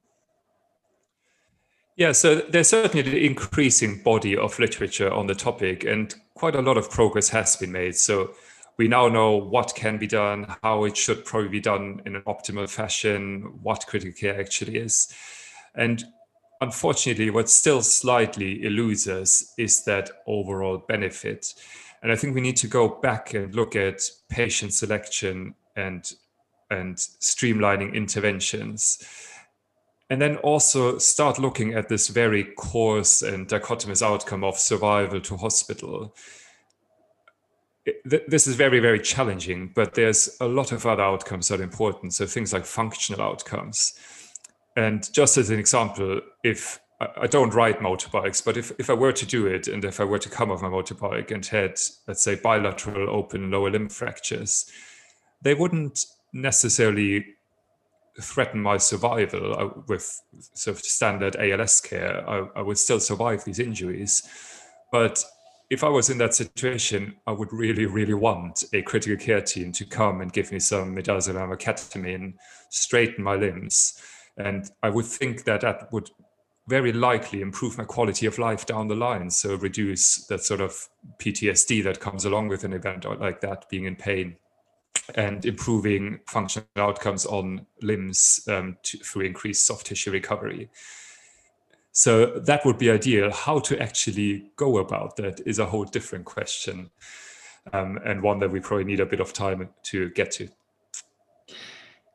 Yeah, 2.00 2.12
so 2.12 2.36
there's 2.36 2.70
certainly 2.70 3.06
an 3.06 3.14
increasing 3.14 4.02
body 4.02 4.34
of 4.34 4.58
literature 4.58 5.12
on 5.12 5.26
the 5.26 5.34
topic, 5.34 5.84
and 5.84 6.14
quite 6.32 6.54
a 6.54 6.62
lot 6.62 6.78
of 6.78 6.90
progress 6.90 7.28
has 7.28 7.56
been 7.56 7.72
made. 7.72 7.94
So 7.94 8.30
we 8.78 8.88
now 8.88 9.08
know 9.08 9.36
what 9.36 9.74
can 9.74 9.98
be 9.98 10.06
done, 10.06 10.46
how 10.62 10.84
it 10.84 10.96
should 10.96 11.26
probably 11.26 11.50
be 11.50 11.60
done 11.60 12.00
in 12.06 12.16
an 12.16 12.22
optimal 12.22 12.70
fashion, 12.70 13.58
what 13.62 13.86
critical 13.86 14.18
care 14.18 14.40
actually 14.40 14.78
is. 14.78 15.14
And 15.74 16.02
unfortunately, 16.62 17.28
what 17.28 17.50
still 17.50 17.82
slightly 17.82 18.64
eludes 18.64 19.06
us 19.06 19.52
is 19.58 19.84
that 19.84 20.08
overall 20.26 20.78
benefit. 20.78 21.52
And 22.02 22.10
I 22.10 22.16
think 22.16 22.34
we 22.34 22.40
need 22.40 22.56
to 22.56 22.66
go 22.66 22.88
back 22.88 23.34
and 23.34 23.54
look 23.54 23.76
at 23.76 24.00
patient 24.30 24.72
selection 24.72 25.54
and 25.76 26.10
and 26.70 26.96
streamlining 26.96 27.92
interventions 27.92 29.04
and 30.11 30.20
then 30.20 30.37
also 30.38 30.99
start 30.99 31.38
looking 31.38 31.73
at 31.73 31.88
this 31.88 32.09
very 32.09 32.44
coarse 32.59 33.23
and 33.23 33.49
dichotomous 33.49 34.03
outcome 34.03 34.42
of 34.42 34.59
survival 34.59 35.20
to 35.20 35.37
hospital. 35.37 36.14
This 38.05 38.46
is 38.49 38.57
very, 38.57 38.81
very 38.81 38.99
challenging, 38.99 39.70
but 39.75 39.94
there's 39.94 40.37
a 40.40 40.46
lot 40.46 40.73
of 40.73 40.85
other 40.85 41.03
outcomes 41.03 41.49
that 41.49 41.61
are 41.61 41.64
important. 41.64 42.12
So 42.12 42.27
things 42.27 42.53
like 42.53 42.66
functional 42.66 43.23
outcomes. 43.23 43.94
And 44.77 45.09
just 45.12 45.38
as 45.38 45.49
an 45.51 45.61
example, 45.61 46.20
if 46.42 46.81
I 47.01 47.29
don't 47.29 47.55
ride 47.55 47.79
motorbikes, 47.79 48.44
but 48.44 48.57
if, 48.57 48.73
if 48.79 48.90
I 48.90 48.94
were 48.94 49.12
to 49.12 49.27
do 49.27 49.46
it 49.46 49.68
and 49.68 49.85
if 49.85 50.01
I 50.01 50.05
were 50.05 50.18
to 50.18 50.29
come 50.29 50.51
off 50.51 50.61
my 50.61 50.68
motorbike 50.68 51.31
and 51.31 51.46
had, 51.46 51.79
let's 52.07 52.23
say, 52.23 52.35
bilateral 52.35 53.09
open 53.09 53.51
lower 53.51 53.70
limb 53.70 53.88
fractures, 53.88 54.70
they 55.40 55.55
wouldn't 55.55 56.05
necessarily 56.33 57.25
threaten 58.20 58.61
my 58.61 58.76
survival 58.76 59.54
uh, 59.59 59.83
with 59.88 60.20
sort 60.54 60.76
of 60.76 60.83
standard 60.83 61.37
ALS 61.37 61.80
care, 61.80 62.28
I, 62.28 62.46
I, 62.56 62.62
would 62.62 62.78
still 62.78 63.00
survive 63.00 63.44
these 63.44 63.59
injuries. 63.59 64.22
But 64.92 65.24
if 65.70 65.85
I 65.85 65.88
was 65.88 66.11
in 66.11 66.18
that 66.18 66.35
situation, 66.35 67.16
I 67.26 67.33
would 67.33 67.52
really, 67.52 67.87
really 67.87 68.14
want 68.14 68.64
a 68.72 68.83
critical 68.83 69.16
care 69.16 69.40
team 69.40 69.72
to 69.72 69.85
come 69.85 70.20
and 70.20 70.33
give 70.33 70.50
me 70.50 70.59
some 70.59 70.96
midazolam 70.96 71.48
or 71.48 71.56
ketamine, 71.56 72.35
straighten 72.70 73.22
my 73.22 73.37
limbs. 73.37 74.00
And 74.37 74.70
I 74.83 74.90
would 74.90 75.06
think 75.06 75.44
that 75.44 75.61
that 75.61 75.92
would 75.92 76.11
very 76.66 76.92
likely 76.92 77.40
improve 77.40 77.78
my 77.78 77.85
quality 77.85 78.26
of 78.26 78.38
life 78.38 78.66
down 78.66 78.88
the 78.88 78.94
line. 78.94 79.30
So 79.30 79.56
reduce 79.56 80.26
that 80.26 80.42
sort 80.42 80.61
of 80.61 80.88
PTSD 81.18 81.85
that 81.85 82.00
comes 82.00 82.24
along 82.24 82.48
with 82.48 82.64
an 82.64 82.72
event 82.72 83.04
like 83.20 83.40
that, 83.40 83.68
being 83.68 83.85
in 83.85 83.96
pain, 83.96 84.37
and 85.14 85.44
improving 85.44 86.20
functional 86.27 86.66
outcomes 86.77 87.27
on 87.27 87.66
limbs 87.83 88.40
um, 88.49 88.77
to, 88.83 88.99
through 88.99 89.27
increased 89.27 89.66
soft 89.66 89.87
tissue 89.87 90.11
recovery. 90.11 90.68
So 91.92 92.38
that 92.40 92.64
would 92.64 92.79
be 92.79 92.90
ideal. 92.90 93.31
How 93.31 93.59
to 93.61 93.81
actually 93.83 94.53
go 94.57 94.79
about 94.79 95.16
that 95.16 95.40
is 95.44 95.59
a 95.59 95.66
whole 95.66 95.85
different 95.85 96.25
question, 96.25 96.90
um, 97.73 97.99
and 98.05 98.23
one 98.23 98.38
that 98.40 98.51
we 98.51 98.61
probably 98.61 98.85
need 98.85 99.01
a 99.01 99.07
bit 99.07 99.20
of 99.20 99.33
time 99.33 99.68
to 99.85 100.11
get 100.11 100.31
to. 100.33 100.49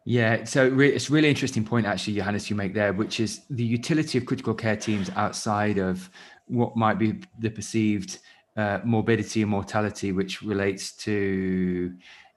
Yeah, 0.07 0.43
so 0.43 0.79
it's 0.79 1.09
really 1.09 1.29
interesting 1.29 1.65
point, 1.65 1.87
actually, 1.87 2.13
Johannes, 2.13 2.47
you 2.49 2.55
make 2.55 2.75
there, 2.75 2.93
which 2.93 3.19
is 3.19 3.41
the 3.49 3.63
utility 3.63 4.19
of 4.19 4.25
critical 4.27 4.53
care 4.53 4.75
teams 4.75 5.09
outside 5.15 5.79
of 5.79 6.09
what 6.47 6.77
might 6.77 6.99
be 6.99 7.21
the 7.39 7.49
perceived 7.49 8.19
uh, 8.55 8.79
morbidity 8.83 9.41
and 9.41 9.49
mortality, 9.49 10.11
which 10.11 10.43
relates 10.43 10.91
to 10.97 11.95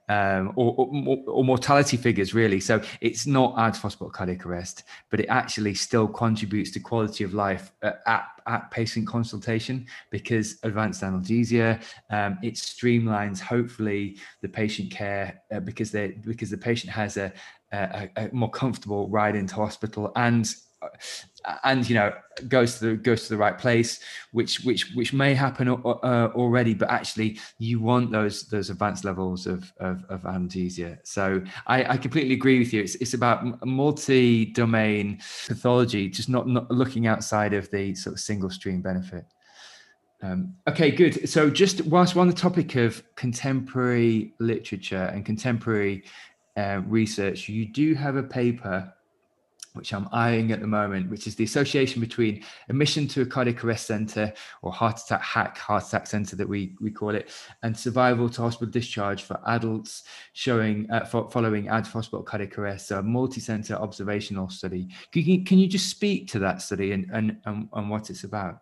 um, 0.09 0.51
or, 0.55 0.73
or, 0.77 1.17
or, 1.27 1.43
mortality 1.43 1.95
figures 1.95 2.33
really. 2.33 2.59
So 2.59 2.81
it's 2.99 3.27
not 3.27 3.57
adds 3.57 3.77
hospital 3.77 4.09
cardiac 4.09 4.45
arrest, 4.45 4.83
but 5.09 5.19
it 5.19 5.27
actually 5.27 5.75
still 5.75 6.07
contributes 6.07 6.71
to 6.71 6.79
quality 6.79 7.23
of 7.23 7.33
life 7.33 7.71
at, 7.83 8.01
at 8.47 8.71
patient 8.71 9.07
consultation 9.07 9.85
because 10.09 10.57
advanced 10.63 11.03
analgesia 11.03 11.81
um, 12.09 12.39
it 12.41 12.55
streamlines 12.55 13.39
hopefully 13.39 14.17
the 14.41 14.49
patient 14.49 14.91
care 14.91 15.41
uh, 15.51 15.59
because 15.59 15.91
they 15.91 16.07
because 16.25 16.49
the 16.49 16.57
patient 16.57 16.91
has 16.91 17.17
a, 17.17 17.31
a, 17.71 18.09
a 18.17 18.29
more 18.31 18.49
comfortable 18.49 19.07
ride 19.09 19.35
into 19.35 19.55
hospital 19.55 20.11
and 20.15 20.55
and 21.63 21.89
you 21.89 21.95
know 21.95 22.13
goes 22.47 22.79
to 22.79 22.85
the 22.85 22.95
goes 22.95 23.23
to 23.23 23.29
the 23.29 23.37
right 23.37 23.57
place 23.57 23.99
which 24.31 24.61
which 24.61 24.91
which 24.93 25.11
may 25.11 25.33
happen 25.33 25.67
uh, 25.67 26.29
already 26.35 26.73
but 26.73 26.89
actually 26.89 27.37
you 27.57 27.81
want 27.81 28.11
those 28.11 28.47
those 28.47 28.69
advanced 28.69 29.03
levels 29.03 29.45
of 29.45 29.73
of, 29.79 30.05
of 30.09 30.21
analgesia 30.23 30.97
so 31.03 31.41
I, 31.67 31.93
I 31.93 31.97
completely 31.97 32.33
agree 32.33 32.59
with 32.59 32.73
you. 32.73 32.81
It's, 32.81 32.95
it's 32.95 33.13
about 33.13 33.65
multi-domain 33.65 35.19
pathology 35.47 36.09
just 36.09 36.29
not 36.29 36.47
not 36.47 36.69
looking 36.71 37.07
outside 37.07 37.53
of 37.53 37.69
the 37.71 37.95
sort 37.95 38.15
of 38.15 38.19
single 38.19 38.49
stream 38.49 38.81
benefit. 38.81 39.25
Um, 40.21 40.55
okay 40.67 40.91
good. 40.91 41.29
So 41.29 41.49
just 41.49 41.81
whilst 41.85 42.15
we're 42.15 42.21
on 42.21 42.27
the 42.27 42.33
topic 42.33 42.75
of 42.75 43.01
contemporary 43.15 44.33
literature 44.39 45.05
and 45.13 45.25
contemporary 45.25 46.03
uh, 46.57 46.81
research 46.85 47.47
you 47.47 47.65
do 47.65 47.93
have 47.93 48.17
a 48.17 48.23
paper 48.23 48.93
which 49.73 49.93
I'm 49.93 50.09
eyeing 50.11 50.51
at 50.51 50.61
the 50.61 50.67
moment, 50.67 51.09
which 51.09 51.27
is 51.27 51.35
the 51.35 51.43
association 51.43 52.01
between 52.01 52.43
admission 52.69 53.07
to 53.09 53.21
a 53.21 53.25
cardiac 53.25 53.63
arrest 53.63 53.87
center 53.87 54.33
or 54.61 54.71
heart 54.71 54.99
attack 54.99 55.21
hack, 55.21 55.57
heart 55.57 55.83
attack 55.87 56.07
center 56.07 56.35
that 56.35 56.47
we, 56.47 56.75
we 56.81 56.91
call 56.91 57.15
it, 57.15 57.29
and 57.63 57.75
survival 57.77 58.29
to 58.29 58.41
hospital 58.41 58.71
discharge 58.71 59.23
for 59.23 59.39
adults 59.47 60.03
showing 60.33 60.89
uh, 60.91 61.05
following 61.05 61.67
ad 61.67 61.85
hospital 61.87 62.23
cardiac 62.23 62.57
arrest, 62.57 62.87
so 62.87 62.99
a 62.99 63.03
multi-center 63.03 63.75
observational 63.75 64.49
study. 64.49 64.89
Can 65.11 65.23
you, 65.23 65.43
can 65.43 65.59
you 65.59 65.67
just 65.67 65.89
speak 65.89 66.27
to 66.29 66.39
that 66.39 66.61
study 66.61 66.91
and, 66.91 67.09
and, 67.13 67.37
and, 67.45 67.69
and 67.73 67.89
what 67.89 68.09
it's 68.09 68.23
about? 68.23 68.59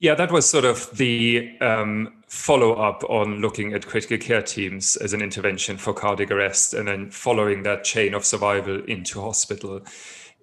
Yeah, 0.00 0.14
that 0.16 0.32
was 0.32 0.48
sort 0.48 0.64
of 0.64 0.94
the 0.96 1.56
um, 1.60 2.24
follow 2.26 2.74
up 2.74 3.04
on 3.08 3.40
looking 3.40 3.74
at 3.74 3.86
critical 3.86 4.18
care 4.18 4.42
teams 4.42 4.96
as 4.96 5.12
an 5.12 5.22
intervention 5.22 5.78
for 5.78 5.94
cardiac 5.94 6.30
arrest 6.30 6.74
and 6.74 6.88
then 6.88 7.10
following 7.10 7.62
that 7.62 7.84
chain 7.84 8.12
of 8.12 8.24
survival 8.24 8.82
into 8.84 9.20
hospital. 9.20 9.80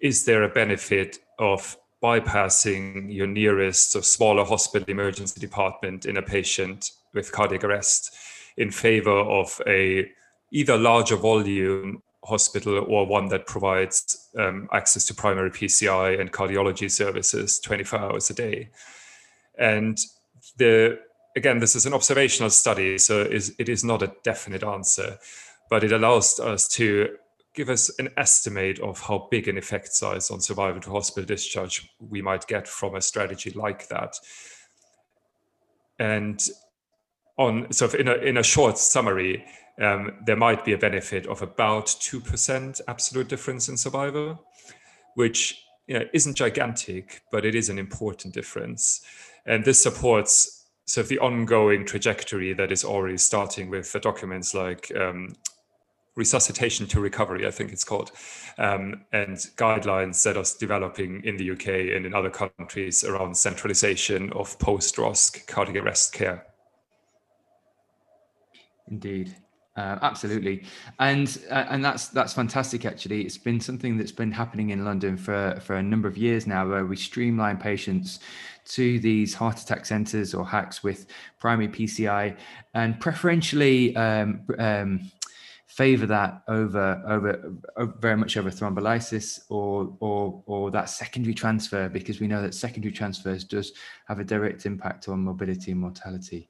Is 0.02 0.26
there 0.26 0.44
a 0.44 0.50
benefit 0.50 1.20
of 1.38 1.78
bypassing 2.02 3.14
your 3.14 3.28
nearest 3.28 3.96
or 3.96 4.02
smaller 4.02 4.44
hospital 4.44 4.90
emergency 4.90 5.40
department 5.40 6.06
in 6.06 6.18
a 6.18 6.22
patient 6.22 6.92
with 7.14 7.32
cardiac 7.32 7.64
arrest 7.64 8.16
in 8.58 8.72
favor 8.72 9.20
of 9.20 9.62
a 9.68 10.10
either 10.52 10.78
larger 10.78 11.16
volume 11.16 12.02
hospital 12.24 12.86
or 12.88 13.06
one 13.06 13.28
that 13.28 13.46
provides 13.46 14.30
um, 14.38 14.68
access 14.72 15.06
to 15.06 15.14
primary 15.14 15.52
PCI 15.52 16.20
and 16.20 16.32
cardiology 16.32 16.90
services 16.90 17.60
24 17.60 18.00
hours 18.00 18.30
a 18.30 18.34
day? 18.34 18.70
And 19.62 19.97
the 20.58 21.00
again, 21.38 21.60
this 21.60 21.76
is 21.76 21.86
an 21.86 21.93
observational 21.93 22.50
study, 22.50 22.97
so 22.97 23.21
it 23.21 23.69
is 23.69 23.84
not 23.84 24.02
a 24.02 24.12
definite 24.24 24.63
answer, 24.63 25.17
but 25.69 25.84
it 25.84 25.93
allows 25.93 26.39
us 26.39 26.67
to 26.67 27.15
give 27.54 27.69
us 27.69 27.91
an 28.00 28.10
estimate 28.17 28.80
of 28.80 29.00
how 29.02 29.28
big 29.30 29.47
an 29.47 29.58
effect 29.58 29.93
size 29.93 30.32
on 30.32 30.41
survival 30.41 30.82
to 30.82 30.89
hospital 30.89 31.26
discharge 31.26 31.89
we 32.00 32.21
might 32.21 32.47
get 32.47 32.67
from 32.67 32.95
a 32.95 33.02
strategy 33.02 33.52
like 33.52 33.88
that. 33.89 34.15
And 36.00 36.41
on 37.38 37.71
so 37.71 37.88
in 37.89 38.08
a 38.08 38.15
in 38.15 38.38
a 38.38 38.43
short 38.43 38.80
summary, 38.80 39.45
um, 39.80 40.12
there 40.26 40.36
might 40.36 40.65
be 40.65 40.74
a 40.74 40.78
benefit 40.78 41.28
of 41.28 41.43
about 41.43 41.95
two 42.00 42.19
percent 42.19 42.82
absolute 42.88 43.28
difference 43.28 43.69
in 43.69 43.78
survival, 43.78 44.43
which 45.13 45.63
you 45.88 46.00
know, 46.00 46.06
isn't 46.13 46.36
gigantic, 46.36 47.21
but 47.32 47.45
it 47.45 47.54
is 47.54 47.69
an 47.69 47.78
important 47.78 48.34
difference. 48.34 49.02
And 49.45 49.65
this 49.65 49.82
supports 49.82 50.65
sort 50.86 51.06
of 51.06 51.10
the 51.10 51.19
ongoing 51.19 51.86
trajectory 51.86 52.54
that 52.54 52.71
is 52.71 52.84
already 52.84 53.17
starting 53.17 53.69
with 53.69 53.91
the 53.91 53.99
documents 53.99 54.54
like 54.54 54.91
um, 54.95 55.36
resuscitation 56.15 56.86
to 56.88 56.99
recovery, 56.99 57.47
I 57.47 57.51
think 57.51 57.71
it's 57.71 57.84
called, 57.84 58.12
um, 58.58 59.06
and 59.13 59.38
guidelines 59.56 60.23
that 60.23 60.38
are 60.38 60.45
developing 60.60 61.23
in 61.23 61.38
the 61.38 61.51
UK 61.51 61.95
and 61.95 62.06
in 62.06 62.13
other 62.13 62.30
countries 62.30 63.04
around 63.04 63.36
centralization 63.36 64.32
of 64.34 64.58
post-ROSC 64.60 65.47
cardiac 65.47 65.84
arrest 65.84 66.13
care. 66.13 66.45
Indeed. 68.89 69.36
Uh, 69.78 69.98
absolutely, 70.02 70.66
and 71.00 71.38
uh, 71.50 71.66
and 71.70 71.84
that's 71.84 72.10
that's 72.10 72.34
fantastic. 72.34 72.84
Actually, 72.84 73.22
it's 73.22 73.38
been 73.38 73.58
something 73.60 73.98
that's 73.98 74.12
been 74.12 74.32
happening 74.32 74.72
in 74.72 74.84
London 74.84 75.16
for 75.16 75.58
for 75.62 75.76
a 75.76 75.84
number 75.84 76.10
of 76.10 76.18
years 76.18 76.46
now, 76.46 76.68
where 76.68 76.86
we 76.86 76.98
streamline 76.98 77.56
patients 77.56 78.20
to 78.66 79.00
these 79.00 79.34
heart 79.34 79.62
attack 79.62 79.86
centres 79.86 80.34
or 80.34 80.46
HACs 80.46 80.84
with 80.84 81.06
primary 81.40 81.70
PCI, 81.70 82.36
and 82.74 83.00
preferentially 83.00 83.96
um, 83.96 84.42
um, 84.60 85.10
favour 85.68 86.06
that 86.06 86.44
over, 86.50 87.02
over 87.08 87.56
over 87.78 87.94
very 88.00 88.18
much 88.18 88.36
over 88.36 88.52
thrombolysis 88.52 89.40
or 89.48 89.96
or 90.02 90.44
or 90.48 90.70
that 90.70 90.90
secondary 90.90 91.34
transfer 91.34 91.88
because 91.88 92.20
we 92.20 92.28
know 92.28 92.42
that 92.42 92.54
secondary 92.54 92.92
transfers 92.92 93.46
does 93.46 93.72
have 94.06 94.20
a 94.20 94.24
direct 94.26 94.66
impact 94.66 95.08
on 95.08 95.20
morbidity 95.24 95.72
and 95.72 95.80
mortality. 95.80 96.50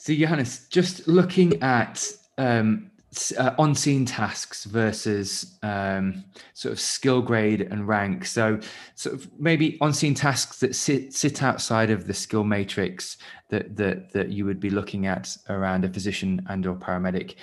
So, 0.00 0.14
Johannes, 0.14 0.68
just 0.68 1.08
looking 1.08 1.60
at 1.60 2.08
um, 2.38 2.88
uh, 3.36 3.54
on-scene 3.58 4.06
tasks 4.06 4.64
versus 4.64 5.58
um, 5.64 6.24
sort 6.54 6.70
of 6.72 6.78
skill 6.78 7.20
grade 7.20 7.62
and 7.62 7.86
rank. 7.88 8.24
So, 8.24 8.60
sort 8.94 9.16
of 9.16 9.28
maybe 9.40 9.76
on-scene 9.80 10.14
tasks 10.14 10.60
that 10.60 10.76
sit 10.76 11.12
sit 11.14 11.42
outside 11.42 11.90
of 11.90 12.06
the 12.06 12.14
skill 12.14 12.44
matrix 12.44 13.16
that 13.50 13.74
that 13.74 14.12
that 14.12 14.28
you 14.28 14.44
would 14.44 14.60
be 14.60 14.70
looking 14.70 15.06
at 15.06 15.36
around 15.48 15.84
a 15.84 15.88
physician 15.88 16.46
and 16.48 16.64
or 16.64 16.76
paramedic. 16.76 17.34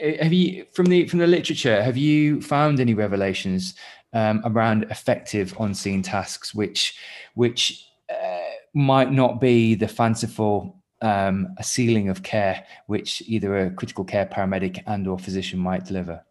Uh, 0.00 0.22
have 0.22 0.32
you 0.32 0.66
from 0.72 0.86
the 0.86 1.08
from 1.08 1.18
the 1.18 1.26
literature 1.26 1.82
have 1.82 1.96
you 1.96 2.40
found 2.40 2.78
any 2.78 2.94
revelations 2.94 3.74
um, 4.12 4.40
around 4.44 4.84
effective 4.84 5.52
on-scene 5.58 6.02
tasks 6.02 6.54
which 6.54 6.96
which 7.34 7.88
uh, 8.08 8.38
might 8.72 9.10
not 9.10 9.40
be 9.40 9.74
the 9.74 9.88
fanciful 9.88 10.77
um, 11.00 11.54
a 11.58 11.62
ceiling 11.62 12.08
of 12.08 12.22
care 12.22 12.64
which 12.86 13.22
either 13.26 13.56
a 13.56 13.70
critical 13.70 14.04
care 14.04 14.26
paramedic 14.26 14.82
and 14.86 15.06
or 15.06 15.18
physician 15.18 15.58
might 15.58 15.84
deliver 15.84 16.24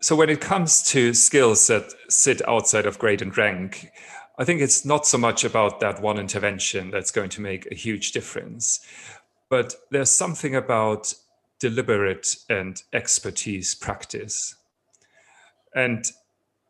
so 0.00 0.14
when 0.14 0.28
it 0.28 0.40
comes 0.40 0.82
to 0.82 1.14
skills 1.14 1.66
that 1.68 1.92
sit 2.08 2.46
outside 2.48 2.86
of 2.86 2.98
grade 2.98 3.22
and 3.22 3.36
rank 3.38 3.90
i 4.38 4.44
think 4.44 4.60
it's 4.60 4.84
not 4.84 5.06
so 5.06 5.16
much 5.16 5.44
about 5.44 5.80
that 5.80 6.02
one 6.02 6.18
intervention 6.18 6.90
that's 6.90 7.10
going 7.10 7.30
to 7.30 7.40
make 7.40 7.70
a 7.70 7.74
huge 7.74 8.12
difference 8.12 8.80
but 9.48 9.74
there's 9.90 10.10
something 10.10 10.56
about 10.56 11.14
deliberate 11.60 12.36
and 12.50 12.82
expertise 12.92 13.74
practice 13.74 14.56
and 15.74 16.10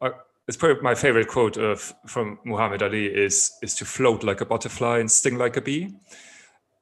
uh, 0.01 0.11
it's 0.49 0.57
probably 0.57 0.83
my 0.83 0.95
favorite 0.95 1.29
quote 1.29 1.57
of 1.57 1.95
from 2.07 2.39
Muhammad 2.45 2.83
Ali 2.83 3.07
is 3.07 3.53
is 3.63 3.75
to 3.77 3.85
float 3.85 4.23
like 4.23 4.41
a 4.41 4.47
butterfly 4.47 4.99
and 4.99 5.11
sting 5.11 5.39
like 5.39 5.57
a 5.57 5.61
bee. 5.61 5.95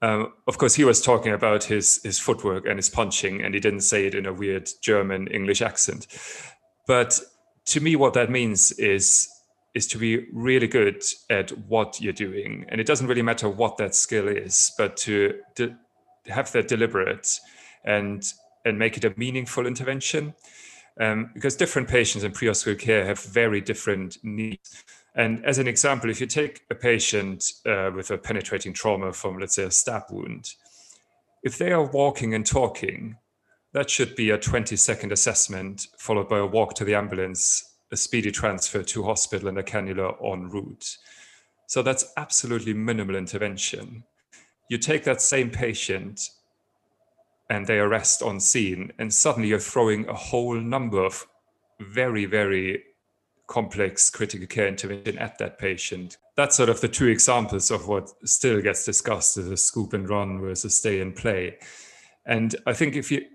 Um, 0.03 0.33
of 0.49 0.59
course, 0.59 0.75
he 0.75 0.85
was 0.85 1.01
talking 1.01 1.33
about 1.33 1.65
his 1.65 2.01
his 2.03 2.19
footwork 2.19 2.67
and 2.67 2.77
his 2.77 2.91
punching, 2.91 3.41
and 3.43 3.55
he 3.55 3.61
didn't 3.61 3.83
say 3.83 4.07
it 4.07 4.15
in 4.15 4.27
a 4.27 4.33
weird 4.33 4.69
German 4.83 5.29
English 5.29 5.63
accent. 5.63 6.07
But 6.87 7.21
to 7.67 7.81
me, 7.81 7.97
what 7.97 8.15
that 8.15 8.29
means 8.29 8.73
is 8.73 9.29
is 9.75 9.87
to 9.87 9.99
be 9.99 10.27
really 10.33 10.67
good 10.67 11.03
at 11.31 11.51
what 11.69 12.01
you're 12.01 12.13
doing. 12.13 12.67
And 12.69 12.81
it 12.81 12.87
doesn't 12.87 13.07
really 13.07 13.23
matter 13.23 13.49
what 13.49 13.79
that 13.79 13.95
skill 13.95 14.29
is, 14.29 14.73
but 14.77 14.97
to 14.99 15.39
have 16.27 16.53
that 16.53 16.69
deliberate 16.69 17.41
and 17.85 18.23
and 18.65 18.79
make 18.79 18.97
it 18.97 19.05
a 19.05 19.15
meaningful 19.17 19.67
intervention. 19.67 20.35
Um, 21.01 21.31
because 21.33 21.57
different 21.57 21.89
patients 21.89 22.23
in 22.23 22.33
pre-hospital 22.33 22.79
care 22.79 23.07
have 23.07 23.19
very 23.19 23.63
different 23.63 24.19
needs. 24.23 24.85
And 25.15 25.45
as 25.45 25.59
an 25.59 25.69
example, 25.69 26.11
if 26.11 26.21
you 26.21 26.27
take 26.27 26.63
a 26.71 26.75
patient 26.75 27.45
uh, 27.67 27.91
with 27.95 28.11
a 28.11 28.19
penetrating 28.19 28.73
trauma 28.73 29.13
from, 29.13 29.39
let's 29.39 29.57
say, 29.57 29.65
a 29.65 29.71
stab 29.71 30.05
wound, 30.11 30.55
if 31.43 31.59
they 31.59 31.73
are 31.73 31.85
walking 31.85 32.35
and 32.35 32.47
talking, 32.47 33.17
that 33.73 33.91
should 33.91 34.15
be 34.15 34.31
a 34.31 34.39
20 34.39 34.77
second 34.77 35.13
assessment 35.13 35.89
followed 35.99 36.29
by 36.29 36.39
a 36.39 36.47
walk 36.47 36.75
to 36.75 36.85
the 36.85 36.95
ambulance, 36.95 37.75
a 37.91 37.97
speedy 37.97 38.31
transfer 38.31 38.83
to 38.83 39.03
hospital, 39.03 39.49
and 39.49 39.59
a 39.59 39.63
cannula 39.63 40.15
en 40.25 40.49
route. 40.49 40.97
So 41.67 41.83
that's 41.83 42.13
absolutely 42.17 42.75
minimal 42.75 43.17
intervention. 43.17 44.05
You 44.69 44.79
take 44.79 45.05
that 45.05 45.21
same 45.21 45.51
patient 45.51 46.21
and 47.51 47.67
they 47.67 47.79
arrest 47.79 48.23
on 48.23 48.41
scene, 48.41 48.93
and 48.99 49.13
suddenly 49.13 49.49
you're 49.49 49.59
throwing 49.59 50.09
a 50.09 50.15
whole 50.15 50.55
number 50.55 51.05
of 51.05 51.27
very, 51.81 52.25
very 52.25 52.83
complex 53.53 54.09
critical 54.09 54.47
care 54.47 54.67
intervention 54.67 55.19
at 55.19 55.37
that 55.37 55.59
patient. 55.59 56.17
That's 56.37 56.57
sort 56.57 56.71
of 56.71 56.81
the 56.81 56.89
two 56.89 57.09
examples 57.09 57.71
of 57.71 57.87
what 57.87 58.09
still 58.25 58.63
gets 58.63 58.87
discussed 58.87 59.37
as 59.37 59.49
a 59.49 59.59
scoop 59.59 59.93
and 59.93 60.09
run 60.09 60.41
versus 60.41 60.79
stay 60.79 61.03
and 61.03 61.15
play. 61.15 61.59
And 62.25 62.57
I 62.67 62.73
think 62.73 62.97
if 62.97 63.13
you 63.13 63.27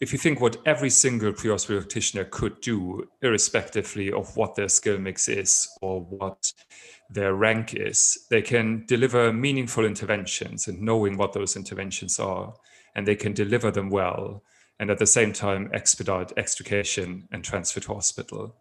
if 0.00 0.12
you 0.12 0.18
think 0.18 0.40
what 0.40 0.56
every 0.66 0.90
single 0.90 1.32
pre-hospital 1.32 1.80
practitioner 1.80 2.24
could 2.24 2.60
do, 2.60 3.08
irrespectively 3.22 4.10
of 4.10 4.36
what 4.36 4.56
their 4.56 4.68
skill 4.68 4.98
mix 4.98 5.28
is 5.28 5.68
or 5.80 6.00
what 6.00 6.52
their 7.08 7.34
rank 7.34 7.74
is, 7.74 8.26
they 8.30 8.42
can 8.42 8.84
deliver 8.88 9.32
meaningful 9.32 9.84
interventions 9.84 10.66
and 10.66 10.82
knowing 10.82 11.16
what 11.16 11.32
those 11.32 11.54
interventions 11.54 12.18
are, 12.18 12.52
and 12.96 13.06
they 13.06 13.14
can 13.14 13.32
deliver 13.32 13.70
them 13.70 13.88
well, 13.88 14.42
and 14.80 14.90
at 14.90 14.98
the 14.98 15.06
same 15.06 15.32
time 15.32 15.70
expedite 15.72 16.32
extrication 16.36 17.28
and 17.30 17.44
transfer 17.44 17.78
to 17.78 17.94
hospital. 17.94 18.56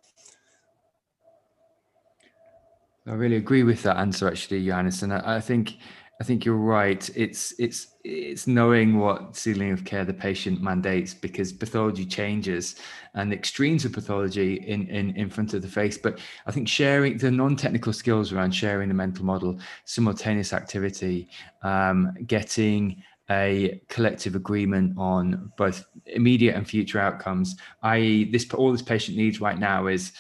I 3.08 3.13
really 3.13 3.36
agree 3.36 3.63
with 3.63 3.84
that 3.84 3.98
answer, 3.98 4.28
actually, 4.28 4.66
Johannes, 4.66 5.04
and 5.04 5.13
I, 5.13 5.36
I 5.36 5.39
think 5.42 5.78
I 6.22 6.24
think 6.24 6.46
you're 6.46 6.56
right. 6.56 7.10
It's 7.16 7.54
it's 7.60 7.88
it's 8.06 8.48
knowing 8.48 8.98
what 8.98 9.36
ceiling 9.36 9.72
of 9.72 9.84
care 9.84 10.06
the 10.06 10.13
patient 10.13 10.62
mandates 10.62 11.13
because 11.13 11.52
pathology 11.52 12.06
changes 12.06 12.76
and 13.16 13.34
extremes 13.34 13.84
of 13.84 13.92
pathology 13.92 14.56
in, 14.56 14.88
in 14.88 15.16
in 15.18 15.30
front 15.30 15.54
of 15.54 15.62
the 15.62 15.68
face. 15.68 15.98
But 15.98 16.20
I 16.46 16.52
think 16.52 16.70
sharing 16.70 17.18
the 17.18 17.32
non-technical 17.32 17.92
skills 17.92 18.32
around 18.32 18.52
sharing 18.52 18.88
the 18.88 18.96
mental 18.96 19.26
model, 19.26 19.60
simultaneous 19.86 20.54
activity, 20.54 21.28
um, 21.63 22.13
getting 22.26 23.04
a 23.30 23.82
collective 23.89 24.36
agreement 24.36 24.94
on 24.98 25.52
both 25.58 25.86
immediate 26.06 26.56
and 26.56 26.66
future 26.68 27.00
outcomes. 27.00 27.56
I.e., 27.82 28.32
this 28.32 28.50
all 28.54 28.72
this 28.72 28.82
patient 28.82 29.18
needs 29.18 29.42
right 29.42 29.60
now 29.60 29.88
is 29.88 30.13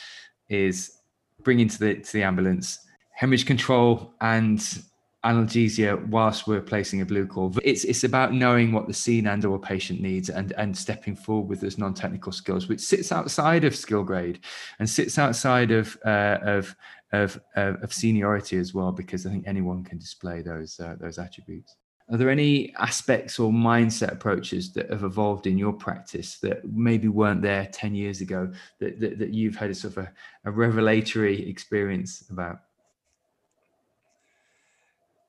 is 0.49 0.97
bringing 1.43 1.67
to 1.69 1.79
the 1.79 1.95
to 1.95 2.13
the 2.13 2.23
ambulance 2.23 2.79
hemorrhage 3.11 3.45
control 3.45 4.13
and 4.21 4.83
analgesia 5.23 6.05
whilst 6.09 6.47
we're 6.47 6.61
placing 6.61 7.01
a 7.01 7.05
blue 7.05 7.25
cord. 7.25 7.57
It's 7.63 7.85
it's 7.85 8.03
about 8.03 8.33
knowing 8.33 8.71
what 8.71 8.87
the 8.87 8.93
scene 8.93 9.27
and 9.27 9.45
or 9.45 9.59
patient 9.59 10.01
needs 10.01 10.29
and 10.29 10.51
and 10.57 10.75
stepping 10.75 11.15
forward 11.15 11.47
with 11.47 11.61
those 11.61 11.77
non-technical 11.77 12.31
skills, 12.31 12.67
which 12.67 12.81
sits 12.81 13.11
outside 13.11 13.63
of 13.63 13.75
skill 13.75 14.03
grade 14.03 14.39
and 14.79 14.89
sits 14.89 15.17
outside 15.17 15.71
of 15.71 15.97
uh, 16.05 16.39
of, 16.41 16.75
of 17.13 17.39
of 17.55 17.93
seniority 17.93 18.57
as 18.57 18.73
well, 18.73 18.91
because 18.91 19.25
I 19.25 19.29
think 19.29 19.47
anyone 19.47 19.83
can 19.83 19.97
display 19.97 20.41
those 20.41 20.79
uh, 20.79 20.95
those 20.99 21.17
attributes. 21.17 21.75
Are 22.13 22.17
there 22.17 22.29
any 22.29 22.71
aspects 22.75 23.39
or 23.39 23.51
mindset 23.51 24.11
approaches 24.11 24.71
that 24.73 24.91
have 24.91 25.03
evolved 25.03 25.47
in 25.47 25.57
your 25.57 25.73
practice 25.73 26.37
that 26.41 26.63
maybe 26.63 27.07
weren't 27.07 27.41
there 27.41 27.67
10 27.71 27.95
years 27.95 28.21
ago 28.21 28.51
that, 28.79 28.99
that, 28.99 29.17
that 29.17 29.33
you've 29.33 29.55
had 29.55 29.71
a 29.71 29.73
sort 29.73 29.97
of 29.97 30.03
a, 30.03 30.11
a 30.45 30.51
revelatory 30.51 31.49
experience 31.49 32.23
about? 32.29 32.59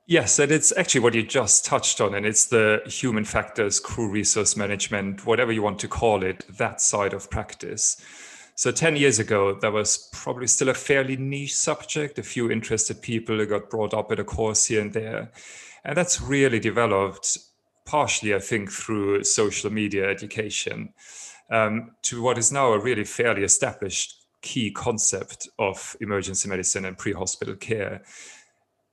Yes, 0.07 0.39
and 0.39 0.53
it's 0.53 0.77
actually 0.77 1.01
what 1.01 1.15
you 1.15 1.23
just 1.23 1.65
touched 1.65 2.03
on, 2.03 2.15
and 2.15 2.27
it's 2.27 2.45
the 2.45 2.83
human 2.85 3.25
factors, 3.25 3.81
crew 3.81 4.11
resource 4.11 4.55
management, 4.55 5.25
whatever 5.25 5.53
you 5.53 5.63
want 5.63 5.79
to 5.79 5.89
call 5.89 6.23
it, 6.23 6.45
that 6.59 6.83
side 6.83 7.15
of 7.15 7.31
practice. 7.31 7.97
So 8.57 8.71
10 8.71 8.97
years 8.97 9.19
ago, 9.19 9.55
that 9.61 9.73
was 9.73 10.09
probably 10.13 10.47
still 10.47 10.69
a 10.69 10.75
fairly 10.75 11.17
niche 11.17 11.55
subject. 11.55 12.19
A 12.19 12.23
few 12.23 12.51
interested 12.51 13.03
people 13.03 13.45
got 13.47 13.69
brought 13.69 13.93
up 13.93 14.13
at 14.13 14.21
a 14.21 14.25
course 14.25 14.67
here 14.67 14.81
and 14.81 14.93
there. 14.93 15.33
And 15.85 15.97
that's 15.97 16.21
really 16.21 16.61
developed 16.61 17.37
partially, 17.85 18.35
I 18.35 18.39
think, 18.39 18.71
through 18.71 19.25
social 19.25 19.71
media 19.71 20.09
education 20.09 20.95
um, 21.51 21.93
to 22.03 22.23
what 22.23 22.39
is 22.39 22.53
now 22.53 22.73
a 22.73 22.79
really 22.79 23.05
fairly 23.05 23.43
established 23.43 24.15
key 24.41 24.71
concept 24.71 25.49
of 25.59 25.97
emergency 26.01 26.49
medicine 26.49 26.85
and 26.85 26.97
pre 26.97 27.13
hospital 27.13 27.57
care 27.57 28.03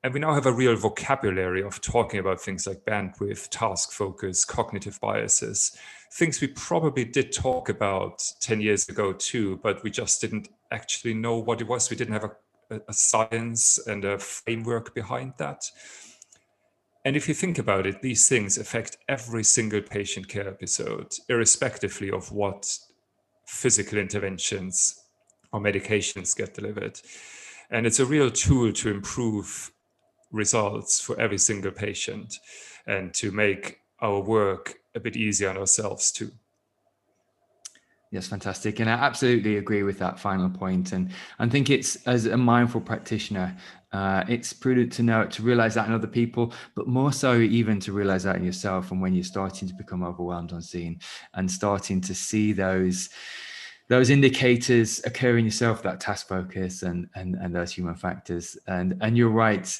and 0.04 0.14
we 0.14 0.20
now 0.20 0.34
have 0.34 0.48
a 0.48 0.52
real 0.52 0.76
vocabulary 0.76 1.62
of 1.62 1.80
talking 1.80 2.20
about 2.20 2.42
things 2.42 2.66
like 2.66 2.86
bandwidth, 2.86 3.50
task 3.50 3.92
focus, 3.92 4.44
cognitive 4.44 5.00
biases, 5.00 5.78
things 6.14 6.42
we 6.42 6.48
probably 6.48 7.06
did 7.06 7.32
talk 7.32 7.70
about 7.70 8.22
10 8.42 8.62
years 8.62 8.90
ago 8.90 9.14
too, 9.14 9.60
but 9.64 9.82
we 9.84 9.90
just 9.90 10.20
didn't 10.20 10.50
actually 10.72 11.14
know 11.14 11.38
what 11.38 11.62
it 11.62 11.68
was. 11.68 11.90
We 11.90 11.96
didn't 11.96 12.14
have 12.14 12.32
a, 12.70 12.82
a 12.88 12.94
science 12.94 13.80
and 13.88 14.04
a 14.04 14.20
framework 14.20 14.94
behind 14.94 15.34
that. 15.38 15.64
And 17.06 17.16
if 17.16 17.28
you 17.28 17.34
think 17.34 17.58
about 17.58 17.88
it, 17.88 18.02
these 18.02 18.28
things 18.28 18.58
affect 18.58 18.98
every 19.08 19.44
single 19.44 19.82
patient 19.82 20.28
care 20.28 20.48
episode, 20.48 21.14
irrespectively 21.30 22.12
of 22.12 22.32
what 22.32 22.78
physical 23.48 23.98
interventions 23.98 25.02
or 25.52 25.60
medications 25.60 26.36
get 26.36 26.54
delivered. 26.54 27.00
And 27.72 27.88
it's 27.88 28.00
a 28.00 28.06
real 28.06 28.30
tool 28.30 28.72
to 28.74 28.90
improve 28.90 29.72
results 30.32 31.00
for 31.00 31.20
every 31.20 31.38
single 31.38 31.72
patient 31.72 32.36
and 32.86 33.14
to 33.16 33.32
make 33.32 33.81
our 34.02 34.20
work 34.20 34.76
a 34.96 35.00
bit 35.00 35.16
easier 35.16 35.50
on 35.50 35.58
ourselves 35.58 36.12
too. 36.12 36.32
Yes, 38.12 38.28
fantastic. 38.28 38.82
And 38.82 38.90
I 38.90 38.94
absolutely 38.94 39.56
agree 39.56 39.84
with 39.84 39.98
that 40.00 40.20
final 40.20 40.50
point. 40.50 40.92
And 40.92 41.12
I 41.40 41.48
think 41.48 41.70
it's 41.70 41.96
as 42.08 42.26
a 42.26 42.36
mindful 42.36 42.82
practitioner, 42.82 43.56
uh, 43.94 44.26
it's 44.28 44.52
prudent 44.52 44.92
to 44.94 45.04
know 45.04 45.26
to 45.28 45.42
realize 45.42 45.76
that 45.76 45.88
in 45.88 45.94
other 45.94 46.08
people, 46.08 46.54
but 46.76 46.88
more 46.88 47.14
so 47.14 47.38
even 47.38 47.80
to 47.80 47.94
realize 47.94 48.24
that 48.24 48.36
in 48.36 48.44
yourself. 48.44 48.92
And 48.92 49.02
when 49.02 49.14
you're 49.14 49.24
starting 49.24 49.70
to 49.70 49.74
become 49.74 50.04
overwhelmed 50.04 50.52
on 50.52 50.62
scene 50.62 51.00
and 51.36 51.50
starting 51.50 52.02
to 52.02 52.14
see 52.14 52.52
those 52.52 53.10
those 53.88 54.10
indicators 54.10 55.02
occur 55.06 55.38
in 55.38 55.46
yourself, 55.46 55.82
that 55.84 56.02
task 56.02 56.28
focus 56.28 56.84
and 56.84 57.08
and 57.16 57.36
and 57.36 57.56
those 57.56 57.72
human 57.72 57.96
factors. 57.96 58.58
And 58.68 58.98
and 59.00 59.18
you're 59.18 59.30
right 59.30 59.74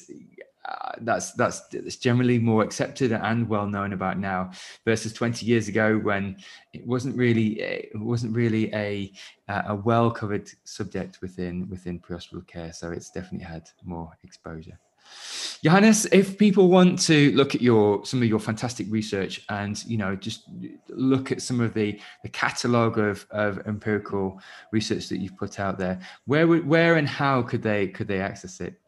uh, 0.64 0.92
that's 1.00 1.32
that's 1.32 1.60
that's 1.68 1.96
generally 1.96 2.38
more 2.38 2.62
accepted 2.62 3.12
and 3.12 3.48
well 3.48 3.66
known 3.66 3.92
about 3.92 4.18
now 4.18 4.50
versus 4.84 5.12
20 5.12 5.44
years 5.44 5.68
ago 5.68 5.98
when 5.98 6.36
it 6.72 6.86
wasn't 6.86 7.16
really 7.16 7.60
it 7.60 7.90
wasn't 7.94 8.34
really 8.34 8.72
a 8.74 9.12
a 9.48 9.74
well 9.74 10.10
covered 10.10 10.48
subject 10.64 11.20
within 11.20 11.68
within 11.68 11.98
pre-hospital 11.98 12.42
care 12.42 12.72
so 12.72 12.90
it's 12.90 13.10
definitely 13.10 13.46
had 13.46 13.68
more 13.84 14.12
exposure 14.22 14.78
Johannes, 15.62 16.06
if 16.06 16.38
people 16.38 16.68
want 16.68 16.98
to 17.02 17.30
look 17.32 17.54
at 17.54 17.62
your 17.62 18.04
some 18.04 18.20
of 18.20 18.28
your 18.28 18.40
fantastic 18.40 18.86
research 18.90 19.44
and 19.48 19.84
you 19.84 19.96
know 19.96 20.16
just 20.16 20.48
look 20.88 21.30
at 21.30 21.40
some 21.40 21.60
of 21.60 21.72
the 21.74 22.00
the 22.22 22.28
catalogue 22.28 22.98
of, 22.98 23.26
of 23.30 23.60
empirical 23.66 24.40
research 24.72 25.08
that 25.08 25.18
you've 25.18 25.36
put 25.36 25.60
out 25.60 25.78
there, 25.78 26.00
where 26.26 26.46
where 26.46 26.96
and 26.96 27.08
how 27.08 27.42
could 27.42 27.62
they 27.62 27.88
could 27.88 28.08
they 28.08 28.20
access 28.20 28.60
it? 28.60 28.80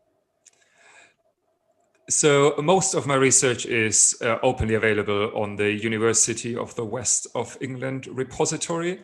So 2.11 2.55
most 2.59 2.93
of 2.95 3.07
my 3.07 3.15
research 3.15 3.65
is 3.65 4.15
uh, 4.21 4.37
openly 4.43 4.75
available 4.75 5.33
on 5.35 5.57
the 5.57 5.73
University 5.73 6.55
of 6.55 6.75
the 6.75 6.85
West 6.85 7.27
of 7.35 7.57
England 7.63 8.07
repository. 8.09 9.03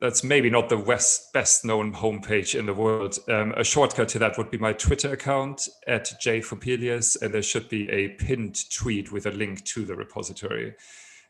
That's 0.00 0.24
maybe 0.24 0.48
not 0.48 0.70
the 0.70 0.78
West 0.78 1.32
best 1.34 1.62
known 1.62 1.92
homepage 1.92 2.58
in 2.58 2.64
the 2.64 2.72
world. 2.72 3.18
Um, 3.28 3.52
a 3.54 3.62
shortcut 3.62 4.08
to 4.08 4.18
that 4.20 4.38
would 4.38 4.50
be 4.50 4.56
my 4.56 4.72
Twitter 4.72 5.12
account 5.12 5.68
at 5.86 6.10
jfopelius, 6.24 7.20
and 7.20 7.34
there 7.34 7.42
should 7.42 7.68
be 7.68 7.88
a 7.90 8.08
pinned 8.08 8.58
tweet 8.70 9.12
with 9.12 9.26
a 9.26 9.30
link 9.30 9.62
to 9.66 9.84
the 9.84 9.94
repository. 9.94 10.74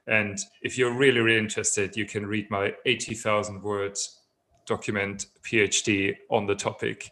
And 0.07 0.39
if 0.63 0.79
you're 0.79 0.97
really, 0.97 1.21
really 1.21 1.39
interested, 1.39 1.97
you 1.97 2.07
can 2.07 2.27
read 2.27 2.49
my 2.49 2.75
80,000 2.87 3.61
word 3.61 3.99
document 4.67 5.27
PhD 5.43 6.15
on 6.31 6.47
the 6.47 6.55
topic. 6.55 7.11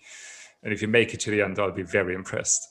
And 0.62 0.72
if 0.72 0.80
you 0.80 0.86
make 0.86 1.12
it 1.12 1.20
to 1.20 1.30
the 1.30 1.42
end, 1.42 1.58
I'll 1.58 1.72
be 1.72 1.82
very 1.82 2.14
impressed. 2.14 2.69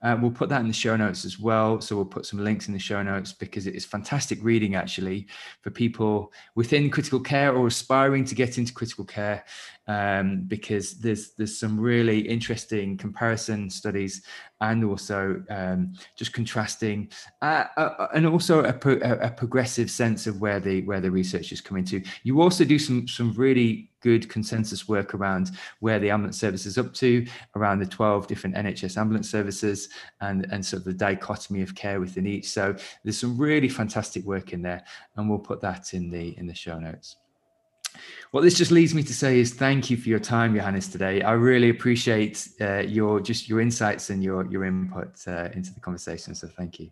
Uh, 0.00 0.16
we'll 0.20 0.30
put 0.30 0.48
that 0.48 0.60
in 0.60 0.68
the 0.68 0.72
show 0.72 0.96
notes 0.96 1.24
as 1.24 1.38
well. 1.38 1.80
So 1.80 1.96
we'll 1.96 2.04
put 2.04 2.24
some 2.24 2.42
links 2.42 2.68
in 2.68 2.74
the 2.74 2.78
show 2.78 3.02
notes 3.02 3.32
because 3.32 3.66
it 3.66 3.74
is 3.74 3.84
fantastic 3.84 4.38
reading 4.42 4.76
actually 4.76 5.26
for 5.60 5.70
people 5.70 6.32
within 6.54 6.88
critical 6.88 7.20
care 7.20 7.52
or 7.54 7.66
aspiring 7.66 8.24
to 8.26 8.34
get 8.34 8.58
into 8.58 8.72
critical 8.72 9.04
care 9.04 9.44
um, 9.88 10.42
because 10.46 10.98
there's 11.00 11.32
there's 11.32 11.58
some 11.58 11.80
really 11.80 12.20
interesting 12.20 12.96
comparison 12.96 13.70
studies 13.70 14.22
and 14.60 14.84
also 14.84 15.42
um, 15.50 15.92
just 16.16 16.32
contrasting 16.32 17.08
uh, 17.42 17.64
uh, 17.76 18.08
and 18.14 18.26
also 18.26 18.64
a, 18.64 18.72
pro- 18.72 18.98
a, 19.02 19.30
progressive 19.30 19.90
sense 19.90 20.26
of 20.26 20.40
where 20.40 20.58
the 20.58 20.82
where 20.82 21.00
the 21.00 21.10
research 21.10 21.52
is 21.52 21.60
coming 21.60 21.84
to. 21.84 22.02
You 22.24 22.40
also 22.40 22.64
do 22.64 22.78
some 22.78 23.06
some 23.06 23.32
really 23.34 23.90
good 24.00 24.28
consensus 24.28 24.88
work 24.88 25.14
around 25.14 25.50
where 25.80 25.98
the 25.98 26.10
ambulance 26.10 26.38
service 26.38 26.66
is 26.66 26.78
up 26.78 26.94
to, 26.94 27.26
around 27.56 27.80
the 27.80 27.86
12 27.86 28.26
different 28.26 28.54
NHS 28.54 28.96
ambulance 28.96 29.28
services 29.28 29.88
and, 30.20 30.46
and 30.52 30.64
sort 30.64 30.80
of 30.80 30.84
the 30.84 30.94
dichotomy 30.94 31.62
of 31.62 31.74
care 31.74 31.98
within 32.00 32.26
each. 32.26 32.48
So 32.48 32.76
there's 33.02 33.18
some 33.18 33.36
really 33.36 33.68
fantastic 33.68 34.24
work 34.24 34.52
in 34.52 34.62
there 34.62 34.84
and 35.16 35.28
we'll 35.28 35.40
put 35.40 35.60
that 35.62 35.94
in 35.94 36.10
the 36.10 36.36
in 36.38 36.46
the 36.46 36.54
show 36.54 36.78
notes. 36.78 37.16
What 38.30 38.42
this 38.42 38.54
just 38.54 38.70
leads 38.70 38.94
me 38.94 39.02
to 39.02 39.14
say 39.14 39.38
is 39.38 39.54
thank 39.54 39.88
you 39.88 39.96
for 39.96 40.08
your 40.08 40.18
time, 40.18 40.54
Johannes, 40.54 40.88
today. 40.88 41.22
I 41.22 41.32
really 41.32 41.70
appreciate 41.70 42.46
uh, 42.60 42.80
your 42.80 43.20
just 43.20 43.48
your 43.48 43.60
insights 43.60 44.10
and 44.10 44.22
your 44.22 44.46
your 44.50 44.64
input 44.64 45.16
uh, 45.26 45.48
into 45.54 45.72
the 45.72 45.80
conversation. 45.80 46.34
So 46.34 46.46
thank 46.48 46.78
you. 46.78 46.90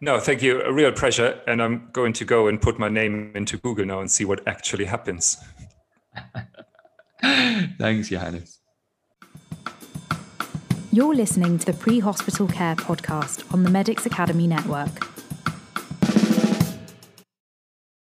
No, 0.00 0.20
thank 0.20 0.42
you. 0.42 0.62
A 0.62 0.72
real 0.72 0.92
pleasure. 0.92 1.40
And 1.46 1.62
I'm 1.62 1.88
going 1.92 2.12
to 2.14 2.24
go 2.24 2.48
and 2.48 2.60
put 2.60 2.78
my 2.78 2.88
name 2.88 3.32
into 3.34 3.56
Google 3.56 3.86
now 3.86 4.00
and 4.00 4.10
see 4.10 4.24
what 4.24 4.46
actually 4.46 4.84
happens. 4.84 5.38
Thanks, 7.22 8.08
Johannes. 8.08 8.60
You're 10.92 11.14
listening 11.14 11.58
to 11.58 11.66
the 11.66 11.72
Pre 11.72 11.98
Hospital 11.98 12.46
Care 12.46 12.76
podcast 12.76 13.52
on 13.52 13.62
the 13.62 13.70
Medics 13.70 14.06
Academy 14.06 14.46
Network. 14.46 15.13